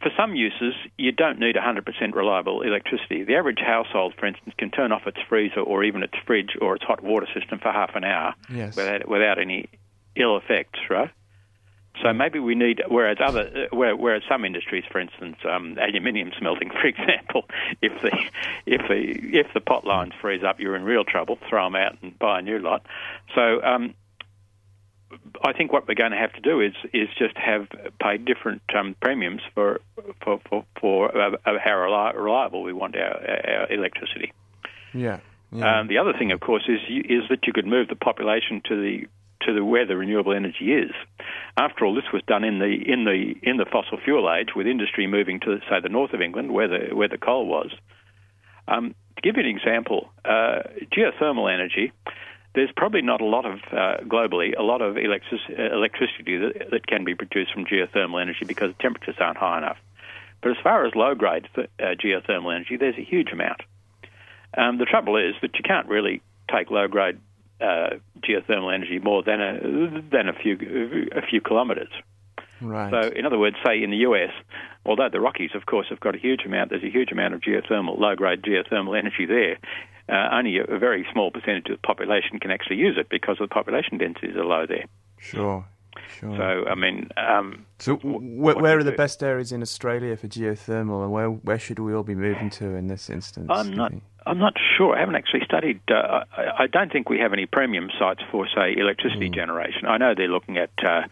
[0.00, 3.24] for some uses, you don't need 100% reliable electricity.
[3.24, 6.76] The average household, for instance, can turn off its freezer or even its fridge or
[6.76, 8.76] its hot water system for half an hour yes.
[8.76, 9.68] without, without any
[10.14, 11.10] ill effects, right?
[12.02, 16.86] So maybe we need, whereas other, whereas some industries, for instance, um, aluminium smelting, for
[16.86, 17.44] example,
[17.82, 18.16] if the
[18.66, 21.38] if the if the pot lines freeze up, you're in real trouble.
[21.48, 22.86] Throw them out and buy a new lot.
[23.34, 23.94] So um,
[25.44, 27.68] I think what we're going to have to do is is just have
[28.00, 29.80] pay different um, premiums for
[30.22, 34.32] for for, for uh, how reliable we want our, our electricity.
[34.94, 35.20] Yeah.
[35.52, 35.80] yeah.
[35.80, 38.76] Um, the other thing, of course, is is that you could move the population to
[38.80, 39.06] the
[39.46, 40.90] to the where the renewable energy is.
[41.56, 44.66] After all, this was done in the in the in the fossil fuel age, with
[44.66, 47.70] industry moving to say the north of England, where the where the coal was.
[48.66, 50.60] Um, to give you an example, uh,
[50.94, 51.92] geothermal energy.
[52.54, 56.86] There's probably not a lot of uh, globally a lot of electric- electricity that, that,
[56.86, 59.76] can be produced from geothermal energy because temperatures aren't high enough.
[60.42, 63.60] But as far as low grade uh, geothermal energy, there's a huge amount.
[64.56, 67.20] Um, the trouble is that you can't really take low grade
[67.60, 71.90] uh, geothermal energy more than a than a few a few kilometres.
[72.60, 72.90] Right.
[72.90, 74.32] So, in other words, say in the US,
[74.84, 77.40] although the Rockies, of course, have got a huge amount, there's a huge amount of
[77.40, 79.58] geothermal, low-grade geothermal energy there.
[80.08, 83.46] Uh, only a, very small percentage of the population can actually use it because the
[83.46, 84.84] population densities are low there.
[85.18, 85.66] Sure.
[86.20, 86.36] Sure.
[86.36, 91.02] So, I mean, um, so where, where are the best areas in Australia for geothermal,
[91.02, 93.48] and where where should we all be moving to in this instance?
[93.50, 93.92] I'm not.
[94.26, 94.94] I'm not sure.
[94.94, 95.80] I haven't actually studied.
[95.90, 99.34] Uh, I, I, don't think we have any premium sites for, say, electricity mm.
[99.34, 99.86] generation.
[99.86, 101.02] I know they're looking at uh,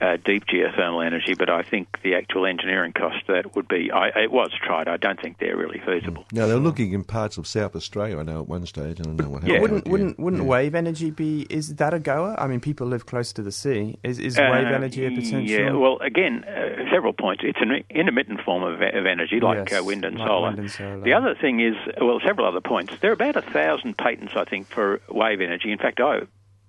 [0.00, 4.08] uh, deep geothermal energy, but I think the actual engineering cost that would be, I,
[4.08, 4.88] it was tried.
[4.88, 6.24] I don't think they're really feasible.
[6.32, 8.18] Now they're looking in parts of South Australia.
[8.18, 9.00] I know at one stage.
[9.00, 9.52] I don't know what happened.
[9.52, 9.60] Yeah.
[9.60, 10.48] Wouldn't wouldn't wouldn't yeah.
[10.48, 11.46] wave energy be?
[11.50, 12.34] Is that a goer?
[12.38, 13.98] I mean, people live close to the sea.
[14.02, 15.40] Is is uh, wave energy a potential?
[15.40, 15.72] Yeah.
[15.72, 17.42] Well, again, uh, several points.
[17.44, 20.48] It's an intermittent form of, of energy, like yes, uh, wind, and, like solar.
[20.48, 21.00] wind and solar.
[21.00, 22.94] The other thing is, well, several other points.
[23.00, 25.70] There are about a thousand patents, I think, for wave energy.
[25.72, 26.20] In fact, I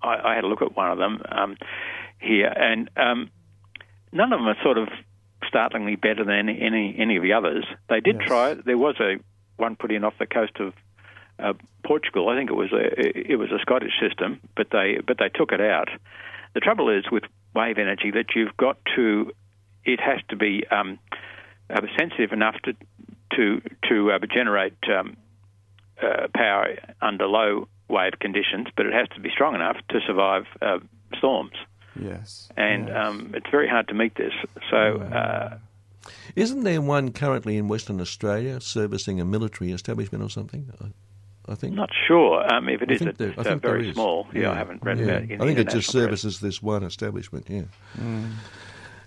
[0.02, 1.58] I, I had a look at one of them um,
[2.22, 3.30] here, and um,
[4.11, 4.88] none of them are sort of
[5.47, 7.65] startlingly better than any any of the others.
[7.89, 8.28] They did yes.
[8.28, 8.53] try.
[8.53, 9.15] There was a
[9.57, 10.74] one put in off the coast of
[11.39, 11.53] uh,
[11.86, 12.30] Portugal.
[12.30, 15.51] I think it was a it was a Scottish system, but they but they took
[15.51, 15.89] it out.
[16.53, 17.24] The trouble is with
[17.55, 19.32] wave energy that you've got to
[19.84, 20.99] it has to be um,
[21.69, 22.74] uh, sensitive enough to
[23.36, 25.17] to to uh, generate um,
[26.01, 30.45] uh, power under low wave conditions, but it has to be strong enough to survive
[30.61, 30.80] uh,
[31.17, 31.53] storms.
[32.00, 32.50] Yes.
[32.58, 32.98] And yes.
[32.98, 34.34] Um, it's very hard to meet this.
[34.70, 34.98] So.
[35.00, 35.58] Uh,
[36.36, 40.72] Isn't there one currently in Western Australia servicing a military establishment or something?
[40.82, 41.76] I, I think.
[41.76, 42.52] Not sure.
[42.54, 44.28] Um, if it I is, it's there, uh, very small.
[44.34, 45.06] Yeah, yeah, I haven't read yeah.
[45.06, 45.42] about it.
[45.42, 46.42] I think it just services press.
[46.42, 47.48] this one establishment.
[47.50, 47.64] Yeah.
[48.00, 48.32] Mm.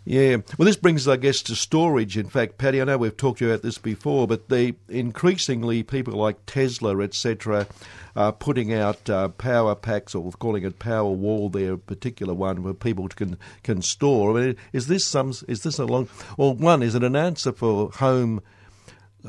[0.06, 0.38] Yeah.
[0.58, 2.18] Well, this brings, I guess, to storage.
[2.18, 6.44] In fact, Paddy, I know we've talked about this before, but they increasingly people like
[6.44, 7.66] Tesla, etc.,
[8.14, 11.48] are putting out uh, power packs or calling it power wall.
[11.48, 14.38] their particular one where people can can store.
[14.38, 15.32] I mean, is this some?
[15.48, 16.08] Is this a long?
[16.36, 18.42] Well, one is it an answer for home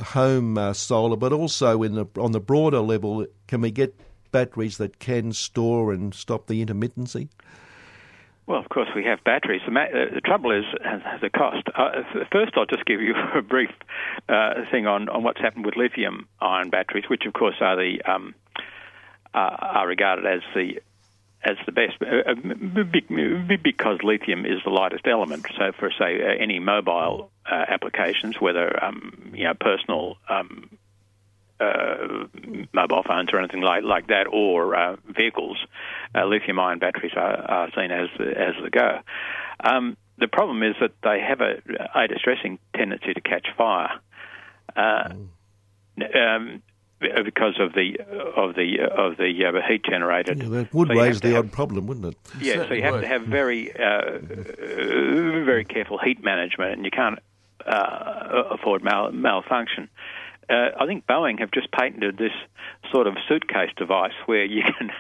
[0.04, 3.98] home uh, solar, but also in the on the broader level, can we get
[4.32, 7.30] batteries that can store and stop the intermittency?
[8.48, 9.62] Well, of course, we have batteries.
[9.66, 11.68] The, ma- the trouble is uh, the cost.
[11.76, 13.72] Uh, first, I'll just give you a brief
[14.30, 18.02] uh, thing on, on what's happened with lithium ion batteries, which, of course, are the
[18.06, 18.36] um,
[19.34, 20.80] are regarded as the
[21.44, 22.00] as the best
[23.64, 25.46] because lithium is the lightest element.
[25.58, 30.70] So, for say any mobile applications, whether um, you know personal um,
[31.60, 32.26] uh,
[32.74, 35.58] mobile phones or anything like like that, or uh, vehicles,
[36.14, 39.00] uh, lithium-ion batteries are, are, seen as as the go.
[39.64, 41.62] Um, the problem is that they have a,
[41.96, 44.00] a distressing tendency to catch fire.
[44.78, 45.28] Mm.
[46.14, 46.62] Um,
[47.00, 48.00] because of the
[48.36, 50.42] of the of the uh, heat generated.
[50.42, 52.18] Yeah, that would so raise the have, odd problem, wouldn't it?
[52.42, 53.02] Yeah, so you have would.
[53.02, 54.20] to have very uh,
[55.46, 57.20] very careful heat management, and you can't
[57.66, 59.90] uh, afford mal- malfunction
[60.50, 62.32] uh, I think Boeing have just patented this
[62.92, 64.92] sort of suitcase device where you can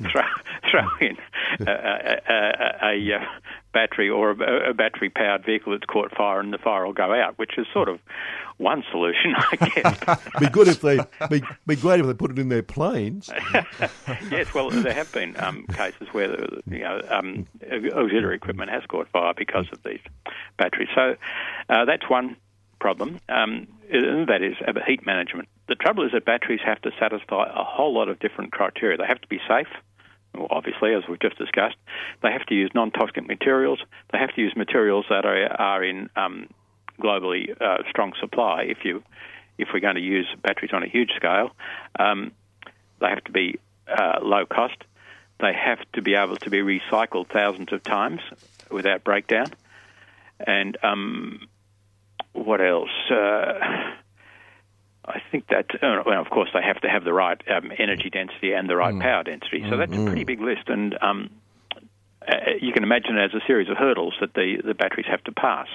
[0.10, 0.22] throw,
[0.70, 1.16] throw in
[1.60, 3.24] a, a, a, a uh,
[3.72, 7.38] battery or a, battery powered vehicle that's caught fire and the fire will go out,
[7.38, 8.00] which is sort of
[8.58, 10.30] one solution, I guess.
[10.40, 13.30] be good if they be, be great if they put it in their planes.
[14.30, 18.82] yes, well, there have been um, cases where the, you know um, auxiliary equipment has
[18.86, 20.00] caught fire because of these
[20.58, 20.88] batteries.
[20.94, 21.16] So
[21.68, 22.36] uh, that's one
[22.80, 23.20] problem.
[23.28, 24.56] Um, that is
[24.86, 25.48] heat management.
[25.68, 28.96] The trouble is that batteries have to satisfy a whole lot of different criteria.
[28.96, 29.68] They have to be safe,
[30.50, 31.76] obviously, as we've just discussed.
[32.22, 33.80] They have to use non-toxic materials.
[34.12, 36.48] They have to use materials that are, are in um,
[37.00, 38.62] globally uh, strong supply.
[38.62, 39.02] If you
[39.58, 41.50] if we're going to use batteries on a huge scale,
[41.98, 42.32] um,
[43.00, 44.76] they have to be uh, low cost.
[45.38, 48.20] They have to be able to be recycled thousands of times
[48.70, 49.48] without breakdown.
[50.46, 51.48] And um,
[52.32, 52.90] what else?
[53.10, 53.58] Uh,
[55.04, 58.10] I think that, uh, well, of course, they have to have the right um, energy
[58.10, 59.00] density and the right Mm.
[59.00, 59.64] power density.
[59.68, 61.30] So that's a pretty big list, and um,
[62.28, 65.24] uh, you can imagine it as a series of hurdles that the, the batteries have
[65.24, 65.68] to pass.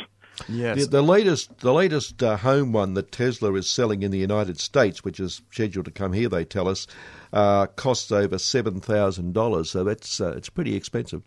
[0.49, 0.81] Yes.
[0.85, 4.59] The, the latest, the latest uh, home one that Tesla is selling in the United
[4.59, 6.87] States, which is scheduled to come here, they tell us,
[7.31, 9.71] uh, costs over seven thousand dollars.
[9.71, 11.23] So that's uh, it's pretty expensive.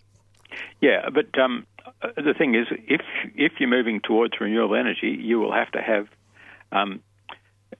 [0.80, 1.66] Yeah, but um,
[2.02, 3.00] uh, the thing is, if
[3.34, 6.08] if you're moving towards renewable energy, you will have to have
[6.72, 7.00] um,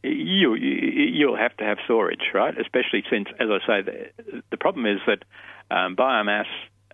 [0.03, 2.57] you you- you'll have to have storage, right?
[2.59, 5.25] Especially since, as I say, the, the problem is that
[5.71, 6.47] um, biomass,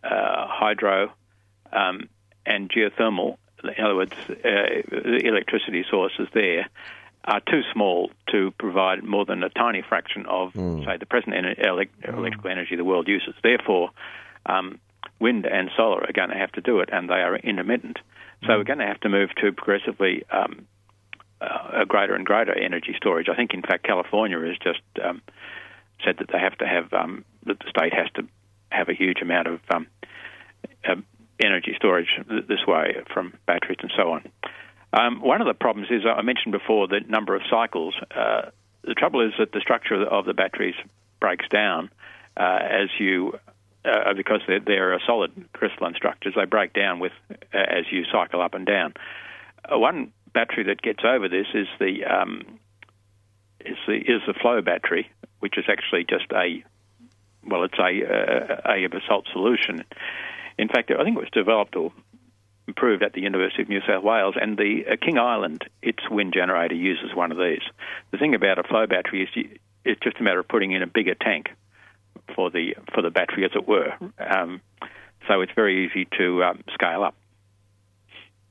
[0.03, 1.13] uh, hydro,
[1.73, 2.09] um,
[2.47, 4.33] and geothermal, in other words, uh,
[4.91, 6.69] the electricity sources there,
[7.27, 10.53] are too small to provide more than a tiny fraction of,
[10.85, 13.35] say, the present ener- elec- electrical energy the world uses.
[13.43, 13.91] Therefore,
[14.45, 14.79] um,
[15.21, 17.99] wind and solar are going to have to do it, and they are intermittent.
[18.43, 20.67] So we're going to have to move to progressively um,
[21.41, 23.29] uh, a greater and greater energy storage.
[23.29, 25.23] I think, in fact, California has just um,
[26.05, 28.29] said that they have to have um, that the state has to
[28.71, 29.87] have a huge amount of um,
[30.89, 30.97] uh,
[31.43, 34.29] energy storage th- this way from batteries and so on.
[34.93, 37.95] Um, one of the problems is I mentioned before the number of cycles.
[38.15, 38.51] Uh,
[38.83, 40.75] the trouble is that the structure of the batteries
[41.21, 41.91] breaks down
[42.37, 43.39] uh, as you
[43.85, 46.35] uh, because they're, they're a solid crystalline structures.
[46.37, 48.95] They break down with uh, as you cycle up and down.
[49.65, 52.59] Uh, one battery that gets over this is the um,
[53.61, 55.11] is the is the flow battery,
[55.41, 56.65] which is actually just a
[57.47, 59.85] well, it's a a, a basalt solution.
[60.59, 61.93] In fact, I think it was developed or
[62.67, 66.33] improved at the University of New South Wales, and the uh, King Island, its wind
[66.33, 67.63] generator uses one of these.
[68.11, 70.83] The thing about a flow battery is you, it's just a matter of putting in
[70.83, 71.49] a bigger tank
[72.35, 73.93] for the for the battery, as it were.
[74.19, 74.61] Um,
[75.29, 77.15] so it's very easy to um, scale up.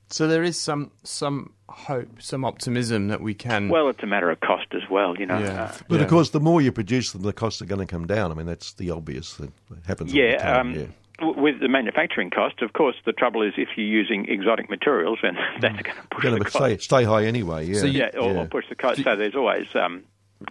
[0.09, 3.69] So there is some some hope, some optimism that we can.
[3.69, 5.39] Well, it's a matter of cost as well, you know.
[5.39, 5.63] Yeah.
[5.63, 6.03] Uh, But Yeah.
[6.03, 8.31] of course, the more you produce them, the costs are going to come down.
[8.31, 9.51] I mean, that's the obvious that
[9.87, 10.11] happens.
[10.11, 10.67] all the yeah, time.
[10.67, 10.85] um, yeah.
[11.35, 15.35] with the manufacturing cost, of course, the trouble is if you're using exotic materials, then
[15.61, 16.55] that's going to push Going the to cost.
[16.63, 17.65] stay, stay high anyway.
[17.65, 18.39] Yeah, So you- yeah, or, yeah.
[18.41, 19.01] or push the cost.
[19.03, 20.03] So there's always um,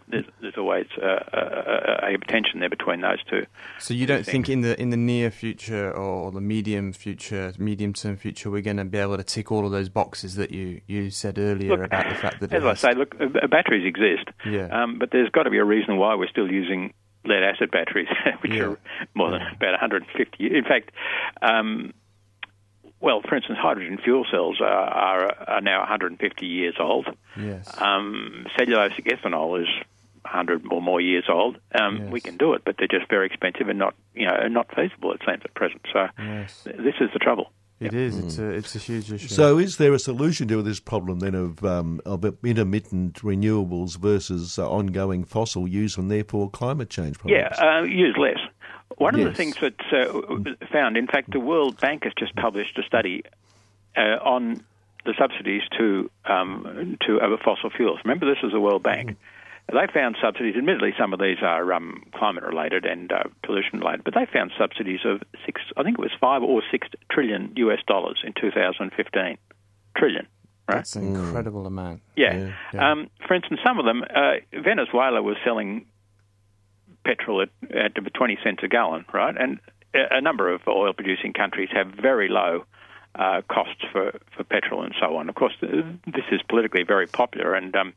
[0.09, 3.47] there's, there's always uh, a, a, a tension there between those two.
[3.78, 7.93] So you don't think in the in the near future or the medium future, medium
[7.93, 10.80] term future, we're going to be able to tick all of those boxes that you,
[10.86, 14.28] you said earlier Look, about the fact that As I say, look, uh, batteries exist,
[14.47, 14.68] Yeah.
[14.70, 16.93] um, but there's got to be a reason why we're still using
[17.24, 18.09] lead acid batteries,
[18.43, 18.64] which Yeah.
[18.64, 18.78] are
[19.14, 20.43] more than about 150.
[20.43, 20.53] years.
[20.57, 20.90] In fact,
[21.40, 21.93] um,
[23.03, 27.07] well, for instance, hydrogen fuel cells are, are, are now 150 years old.
[27.37, 29.69] yes, Um, cellulosic ethanol is
[30.25, 31.59] 100 or more years old.
[31.79, 32.13] Um, Yes.
[32.13, 35.13] We can do it, but they're just very expensive and not, you know, not feasible.
[35.13, 35.83] It seems at present.
[35.93, 37.51] So yes, th- this is the trouble.
[37.81, 38.17] it is.
[38.17, 39.27] It's a it's a huge issue.
[39.27, 44.57] So, is there a solution to this problem then of, um, of intermittent renewables versus
[44.59, 48.39] uh, ongoing fossil use and therefore climate change Yeah, uh, use less.
[48.99, 49.28] One of Yes.
[49.30, 53.22] the things that's uh, found, in fact, the World Bank has just published a study
[53.97, 54.62] uh, on
[55.05, 57.99] the subsidies to um, to other fossil fuels.
[58.05, 59.16] Remember, this is the World Bank.
[59.72, 60.57] They found subsidies.
[60.57, 64.51] Admittedly, some of these are um, climate related and uh, pollution related, but they found
[64.59, 65.61] subsidies of six.
[65.76, 69.38] I think it was five or six trillion US dollars in 2015.
[69.97, 70.26] Trillion.
[70.68, 70.76] Right?
[70.76, 72.03] That's an incredible amount.
[72.16, 72.36] Yeah.
[72.36, 72.53] Yeah.
[72.74, 72.90] Yeah.
[72.93, 75.86] Um, for instance, some of them, uh, Venezuela was selling
[77.05, 79.35] petrol at, at 20 cents a gallon, right?
[79.39, 79.61] And
[79.95, 82.65] a, number of oil producing countries have very low
[83.15, 85.29] uh, costs for, for petrol and so on.
[85.29, 87.93] Of course, this is politically very popular, and um,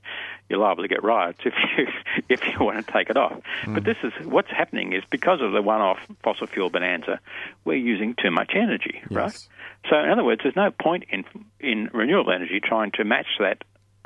[0.50, 1.88] you're liable to get riots if you
[2.30, 3.40] if you want to take it off.
[3.66, 7.20] But this is what's happening is because of the one-off fossil fuel bonanza,
[7.64, 9.48] we're using too much energy, right?
[9.90, 11.24] So, in other words, there's no point in
[11.62, 13.64] in renewable energy trying to match that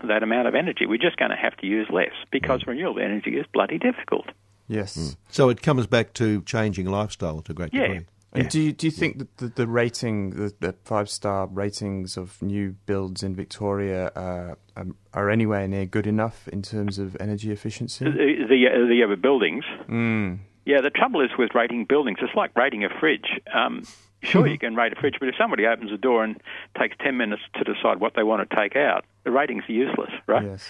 [0.08, 0.86] that amount of energy.
[0.86, 4.28] We're just going to have to use less because renewable energy is bloody difficult.
[4.70, 5.17] Yes.
[5.30, 7.88] So, it comes back to changing lifestyle to a great Yeah.
[7.88, 8.05] degree.
[8.32, 12.15] And do you do you think that the, the rating, the, the five star ratings
[12.15, 17.17] of new builds in Victoria uh, um, are anywhere near good enough in terms of
[17.20, 18.05] energy efficiency?
[18.05, 18.11] The
[18.47, 19.63] the, uh, the other buildings.
[19.88, 20.39] Mm.
[20.63, 23.41] Yeah, the trouble is with rating buildings, it's like rating a fridge.
[23.51, 23.82] Um,
[24.22, 26.39] sure, you can rate a fridge, but if somebody opens the door and
[26.78, 30.11] takes 10 minutes to decide what they want to take out, the rating's are useless,
[30.28, 30.45] right?
[30.45, 30.70] Yes.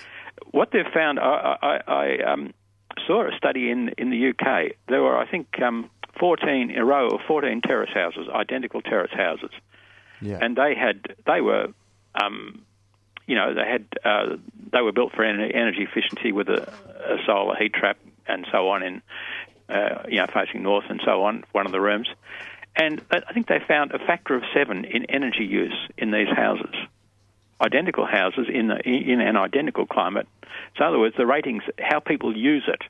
[0.52, 2.54] What they've found, I, I, I um,
[3.10, 4.74] saw a study in, in the UK.
[4.88, 5.90] There were, I think, um,
[6.20, 9.52] 14 a row of 14 terrace houses, identical terrace houses.
[10.22, 10.40] Yeah.
[10.42, 11.70] and they had they were
[12.22, 12.62] um,
[13.26, 14.36] you know they had uh,
[14.74, 16.68] they were built for energy efficiency with a,
[17.06, 17.98] a solar heat trap
[18.28, 19.02] and so on in
[19.70, 22.10] uh, you know facing north and so on one of the rooms
[22.76, 26.74] And I think they found a factor of seven in energy use in these houses,
[27.62, 30.28] identical houses in, the, in an identical climate.
[30.78, 32.82] So, in other words, the ratings, how people use it,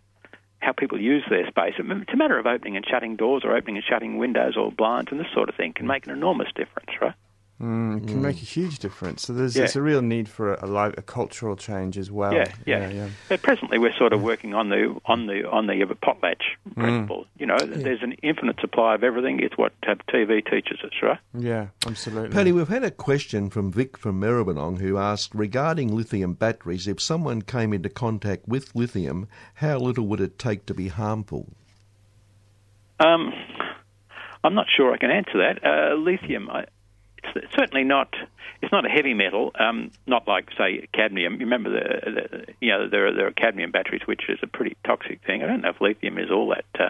[0.59, 1.75] how people use their space.
[1.77, 5.11] It's a matter of opening and shutting doors or opening and shutting windows or blinds
[5.11, 7.13] and this sort of thing can make an enormous difference, right?
[7.61, 8.21] Mm, can mm.
[8.21, 9.23] make a huge difference.
[9.23, 9.63] So there's, yeah.
[9.63, 12.33] there's a real need for a, a, a, cultural change as well.
[12.33, 12.79] Yeah, yeah.
[12.79, 13.09] yeah, yeah.
[13.27, 16.41] But presently, we're sort of working on the on the on the potlatch
[16.75, 17.23] principle.
[17.23, 17.27] Mm.
[17.37, 17.65] You know, yeah.
[17.65, 19.41] there's an infinite supply of everything.
[19.41, 21.19] It's what TV teaches us, right?
[21.37, 22.29] Yeah, absolutely.
[22.29, 26.87] Paddy, we've had a question from Vic from Maribyrnong who asked regarding lithium batteries.
[26.87, 31.51] If someone came into contact with lithium, how little would it take to be harmful?
[33.01, 33.33] Um,
[34.45, 35.59] I'm not sure I can answer that.
[35.61, 36.49] Uh, lithium.
[36.49, 36.65] I,
[37.35, 38.15] it's certainly not.
[38.61, 41.33] It's not a heavy metal, um, not like say cadmium.
[41.33, 44.47] You remember the, the you know there are, there are cadmium batteries, which is a
[44.47, 45.43] pretty toxic thing.
[45.43, 46.89] I don't know if lithium is all that uh,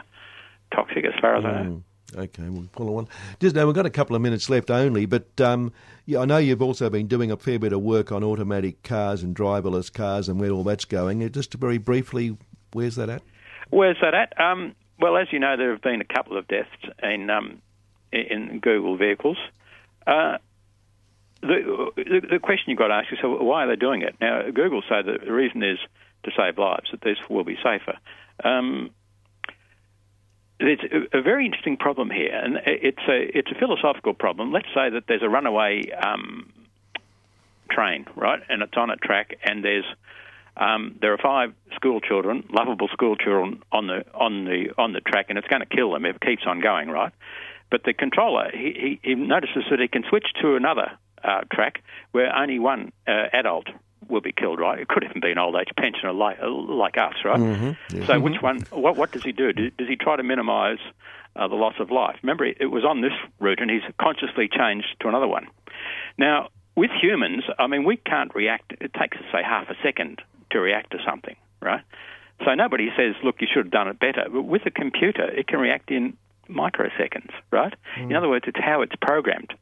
[0.75, 1.47] toxic as far as mm.
[1.47, 1.83] I know.
[2.13, 3.07] Mm, okay, we'll follow on.
[3.39, 5.71] Just now, we've got a couple of minutes left only, but um,
[6.05, 9.21] yeah, I know you've also been doing a fair bit of work on automatic cars
[9.21, 11.23] and driverless cars and where all that's going.
[11.23, 12.35] Uh, just very briefly,
[12.73, 13.21] where's that at?
[13.69, 14.39] Where's that at?
[14.41, 16.69] Um, well, as you know, there have been a couple of deaths
[17.03, 17.61] in um,
[18.11, 19.37] in Google vehicles.
[20.09, 20.37] Uh,
[21.41, 24.15] the, the, the, question you've got to ask yourself, why are they doing it?
[24.19, 25.77] Now, Google say that the reason is
[26.23, 27.97] to save lives, that this will be safer.
[28.43, 28.89] Um,
[30.59, 34.51] a, a, very interesting problem here, and it's a it's a philosophical problem.
[34.51, 36.51] Let's say that there's a runaway um,
[37.71, 39.85] train, right, and it's on a track, and there's
[40.57, 45.01] um, there are five school children, lovable school children, on the on the on the
[45.01, 47.13] track, and it's going to kill them if it keeps on going, right?
[47.71, 50.91] But the controller, he, he, he notices that he can switch to another
[51.23, 53.67] uh, track where only one uh, adult
[54.07, 54.79] will be killed, right?
[54.79, 57.39] It could even be an old age pensioner like, like us, right?
[57.39, 57.65] Mm-hmm.
[57.65, 58.05] Yeah.
[58.05, 58.23] So, mm-hmm.
[58.23, 58.61] which one?
[58.71, 59.53] What, what does he do?
[59.53, 60.79] Does he try to minimise
[61.35, 62.17] uh, the loss of life?
[62.23, 65.47] Remember, it was on this route, and he's consciously changed to another one.
[66.17, 68.73] Now, with humans, I mean, we can't react.
[68.79, 71.83] It takes us say half a second to react to something, right?
[72.45, 75.47] So nobody says, "Look, you should have done it better." But with a computer, it
[75.47, 76.17] can react in
[76.49, 77.73] microseconds, right?
[77.97, 78.11] Mm.
[78.11, 79.53] In other words, it's how it's programmed.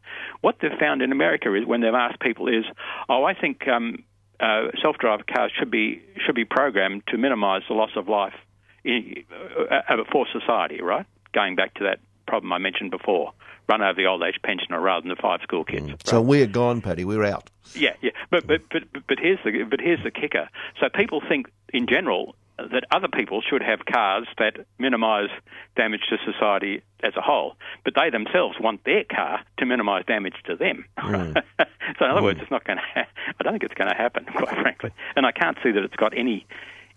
[0.41, 2.65] What they've found in America is when they've asked people is,
[3.09, 4.03] oh, I think um,
[4.39, 8.35] uh, self-driving cars should be should be programmed to minimise the loss of life
[8.83, 9.23] in,
[9.69, 11.05] uh, for society, right?
[11.33, 13.33] Going back to that problem I mentioned before,
[13.67, 15.85] run over the old age pensioner rather than the five school kids.
[15.85, 15.91] Mm.
[15.91, 16.07] Right?
[16.07, 17.05] So we're gone, Paddy.
[17.05, 17.49] We're out.
[17.73, 18.11] Yeah, yeah.
[18.29, 20.49] But but but but here's the but here's the kicker.
[20.79, 25.29] So people think in general that other people should have cars that minimise
[25.75, 30.35] damage to society as a whole, but they themselves want their car to minimise damage
[30.45, 30.85] to them.
[30.97, 31.33] Mm.
[31.99, 32.23] so, in other mm.
[32.23, 32.83] words, it's not going to.
[32.95, 33.07] Ha-
[33.39, 35.95] I don't think it's going to happen, quite frankly, and I can't see that it's
[35.95, 36.45] got any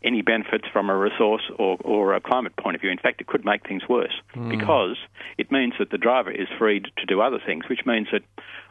[0.02, 2.90] any benefits from a resource or, or a climate point of view.
[2.90, 4.48] In fact, it could make things worse mm.
[4.48, 4.96] because
[5.36, 8.22] it means that the driver is freed to do other things, which means that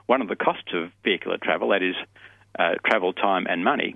[0.08, 1.94] one of the costs of vehicular travel, that is
[2.58, 3.96] uh, travel time and money,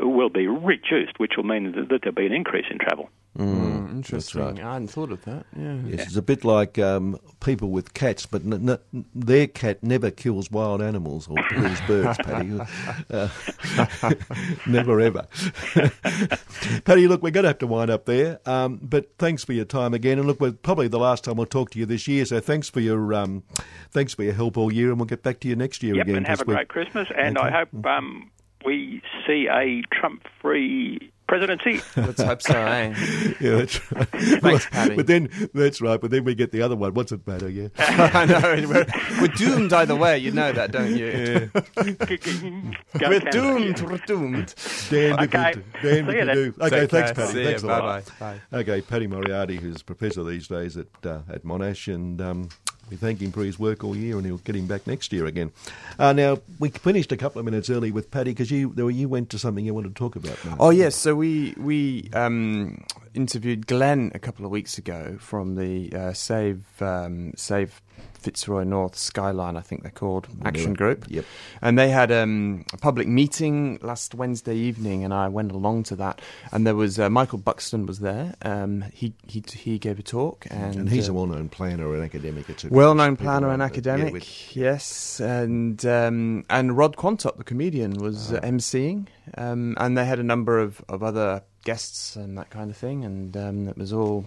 [0.00, 3.10] will be reduced, which will mean that, that there'll be an increase in travel.
[3.38, 4.40] Mm, mm interesting.
[4.40, 4.60] Right.
[4.60, 5.46] I hadn't thought of that.
[5.56, 5.76] Yeah.
[5.86, 10.10] Yes, it's a bit like um, people with cats, but n- n- their cat never
[10.10, 12.60] kills wild animals or kills birds, Paddy.
[13.10, 13.28] Uh,
[14.66, 15.26] never ever.
[16.84, 19.64] Paddy, look, we're going to have to wind up there, um, but thanks for your
[19.64, 20.18] time again.
[20.18, 22.68] And look, we're probably the last time we'll talk to you this year, so thanks
[22.68, 23.42] for your um,
[23.90, 26.06] thanks for your help all year, and we'll get back to you next year yep,
[26.06, 26.16] again.
[26.16, 27.48] and have a great Christmas, and okay.
[27.48, 28.30] I hope um,
[28.64, 31.80] we see a Trump-free presidency.
[31.96, 32.94] Let's hope so, eh?
[33.40, 34.08] yeah, that's right.
[34.08, 34.96] Thanks, Paddy.
[34.96, 36.00] But then that's right.
[36.00, 36.94] But then we get the other one.
[36.94, 37.48] What's it matter?
[37.48, 38.40] Yeah, I know.
[38.68, 38.86] We're,
[39.20, 40.18] we're, doomed either way.
[40.18, 41.06] You know that, don't you?
[41.06, 41.62] Yeah.
[43.08, 43.80] we're doomed.
[43.80, 44.54] We're doomed.
[44.90, 45.50] Damned okay.
[45.50, 46.54] if we, damned if we do.
[46.60, 47.32] Okay, thanks, Paddy.
[47.32, 48.04] See thanks a lot.
[48.18, 48.58] Bye bye.
[48.60, 52.20] Okay, Paddy Moriarty, who's professor these days at uh, at Monash, and.
[52.20, 52.48] Um,
[52.90, 55.26] we thank him for his work all year, and he'll get him back next year
[55.26, 55.52] again.
[55.98, 59.30] Uh, now we finished a couple of minutes early with Paddy because you you went
[59.30, 60.38] to something you wanted to talk about.
[60.58, 65.92] Oh yes, so we we um, interviewed Glenn a couple of weeks ago from the
[65.92, 67.80] uh, Save um, Save
[68.24, 71.04] Fitzroy North Skyline, I think they're called, Action Group.
[71.08, 71.24] Yep.
[71.60, 75.96] And they had um, a public meeting last Wednesday evening, and I went along to
[75.96, 76.22] that.
[76.50, 78.34] And there was uh, Michael Buxton was there.
[78.40, 82.02] Um, he, he he gave a talk, and, and he's uh, a well-known planner and
[82.02, 82.46] academic.
[82.70, 85.20] Well-known planner and academic, yeah, yes.
[85.20, 89.06] And um, and Rod Quantock, the comedian, was uh, emceeing,
[89.36, 93.04] um, and they had a number of, of other guests and that kind of thing,
[93.04, 94.26] and um, it was all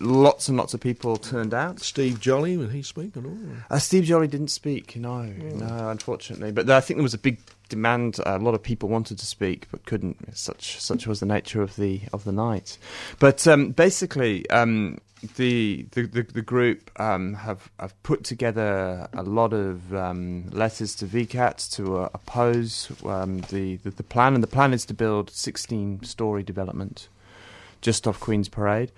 [0.00, 1.80] lots and lots of people turned out.
[1.80, 3.38] Steve Jolly, did he speak at all?
[3.70, 6.52] Uh, Steve Jolly didn't speak, no, no, unfortunately.
[6.52, 7.38] But I think there was a big
[7.72, 8.20] demand.
[8.24, 10.36] A lot of people wanted to speak but couldn't.
[10.36, 12.78] Such such was the nature of the of the night.
[13.18, 14.98] But um, basically, um,
[15.36, 20.94] the, the, the the group um, have have put together a lot of um, letters
[20.96, 24.94] to VCAT to uh, oppose um, the, the the plan, and the plan is to
[24.94, 27.08] build 16 story development
[27.82, 28.92] just off Queen's Parade.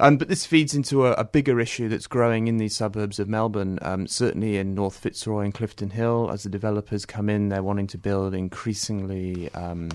[0.00, 3.28] Um, but this feeds into a, a, bigger issue that's growing in these suburbs of
[3.28, 6.30] Melbourne, um, certainly in North Fitzroy and Clifton Hill.
[6.32, 9.90] As the developers come in, they're wanting to build increasingly um,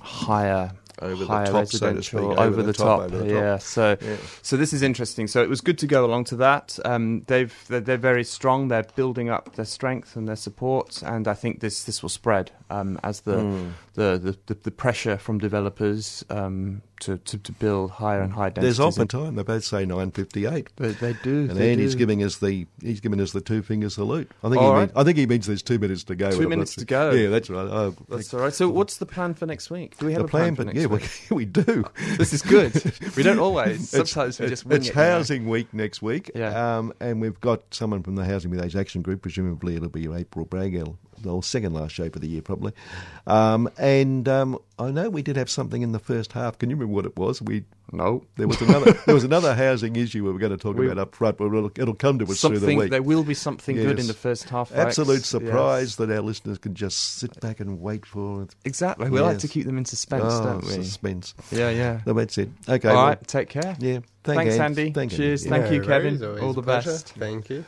[0.00, 2.84] higher over higher the top, residential so to speak, over, over the, the top.
[2.84, 3.32] top, over the top.
[3.32, 4.16] Yeah, so Yeah.
[4.42, 5.26] so this is interesting.
[5.26, 6.78] So it was good to go along to that.
[6.84, 8.68] Um, they've they're, they're very strong.
[8.68, 12.50] They're building up their strength and their support, and I think this this will spread
[12.70, 13.72] um, as the, Mm.
[13.94, 18.50] the, the, the the pressure from developers um, to, to to build higher and higher
[18.50, 19.34] There's often time.
[19.36, 20.68] They both say 9:58.
[20.76, 21.40] But they do.
[21.48, 21.98] And they Andy's do.
[21.98, 24.30] giving us the he's giving us the two finger salute.
[24.42, 24.80] I think All he right.
[24.88, 26.30] means, I think he means there's two minutes to go.
[26.30, 27.10] Two minutes to go.
[27.10, 27.66] Yeah, that's right.
[27.68, 28.52] Oh, That's all right.
[28.52, 29.96] So what's the plan for next week?
[29.98, 31.10] Do we have a plan, plan, for next yeah, week?
[31.30, 31.84] we, we do.
[32.16, 32.72] This is good.
[33.16, 33.92] we don't always.
[33.94, 34.94] It's- Sometimes we just wing it's it.
[34.94, 35.10] you know.
[35.10, 36.30] housing week next week.
[36.34, 36.78] Yeah.
[36.78, 39.22] Um, and we've got someone from the Housing with Age Action Group.
[39.22, 40.74] Presumably, it'll be April Bragg,
[41.22, 42.72] the second last show of the year, probably.
[43.26, 46.58] Um, and um, I know we did have something in the first half.
[46.58, 47.42] Can you remember what it was?
[47.42, 48.24] We No.
[48.36, 50.98] there was another there was another housing issue we were going to talk We- about
[50.98, 52.78] up front, but it'll, it'll come to us through the Something.
[52.78, 52.90] week.
[52.90, 54.68] There will be something good in the first half.
[54.68, 54.78] folks.
[54.80, 55.96] Absolute surprise Yes.
[55.96, 58.46] that our listeners can just sit back and wait for.
[58.64, 59.10] Exactly.
[59.10, 60.72] We like to keep them in suspense, oh, don't we?
[60.72, 61.34] suspense.
[61.50, 62.00] Yeah, yeah.
[62.06, 62.48] No, that's it.
[62.68, 62.88] Okay.
[62.88, 63.26] All well, right.
[63.28, 63.76] Take care.
[63.78, 64.00] Yeah.
[64.24, 64.90] Thank Thanks, you, Andy.
[64.92, 65.18] Thank you.
[65.18, 65.44] Cheers.
[65.44, 65.50] Yeah.
[65.50, 66.22] Thank you, Kevin.
[66.40, 66.90] All the pleasure.
[66.90, 67.08] best.
[67.10, 67.64] Thank you.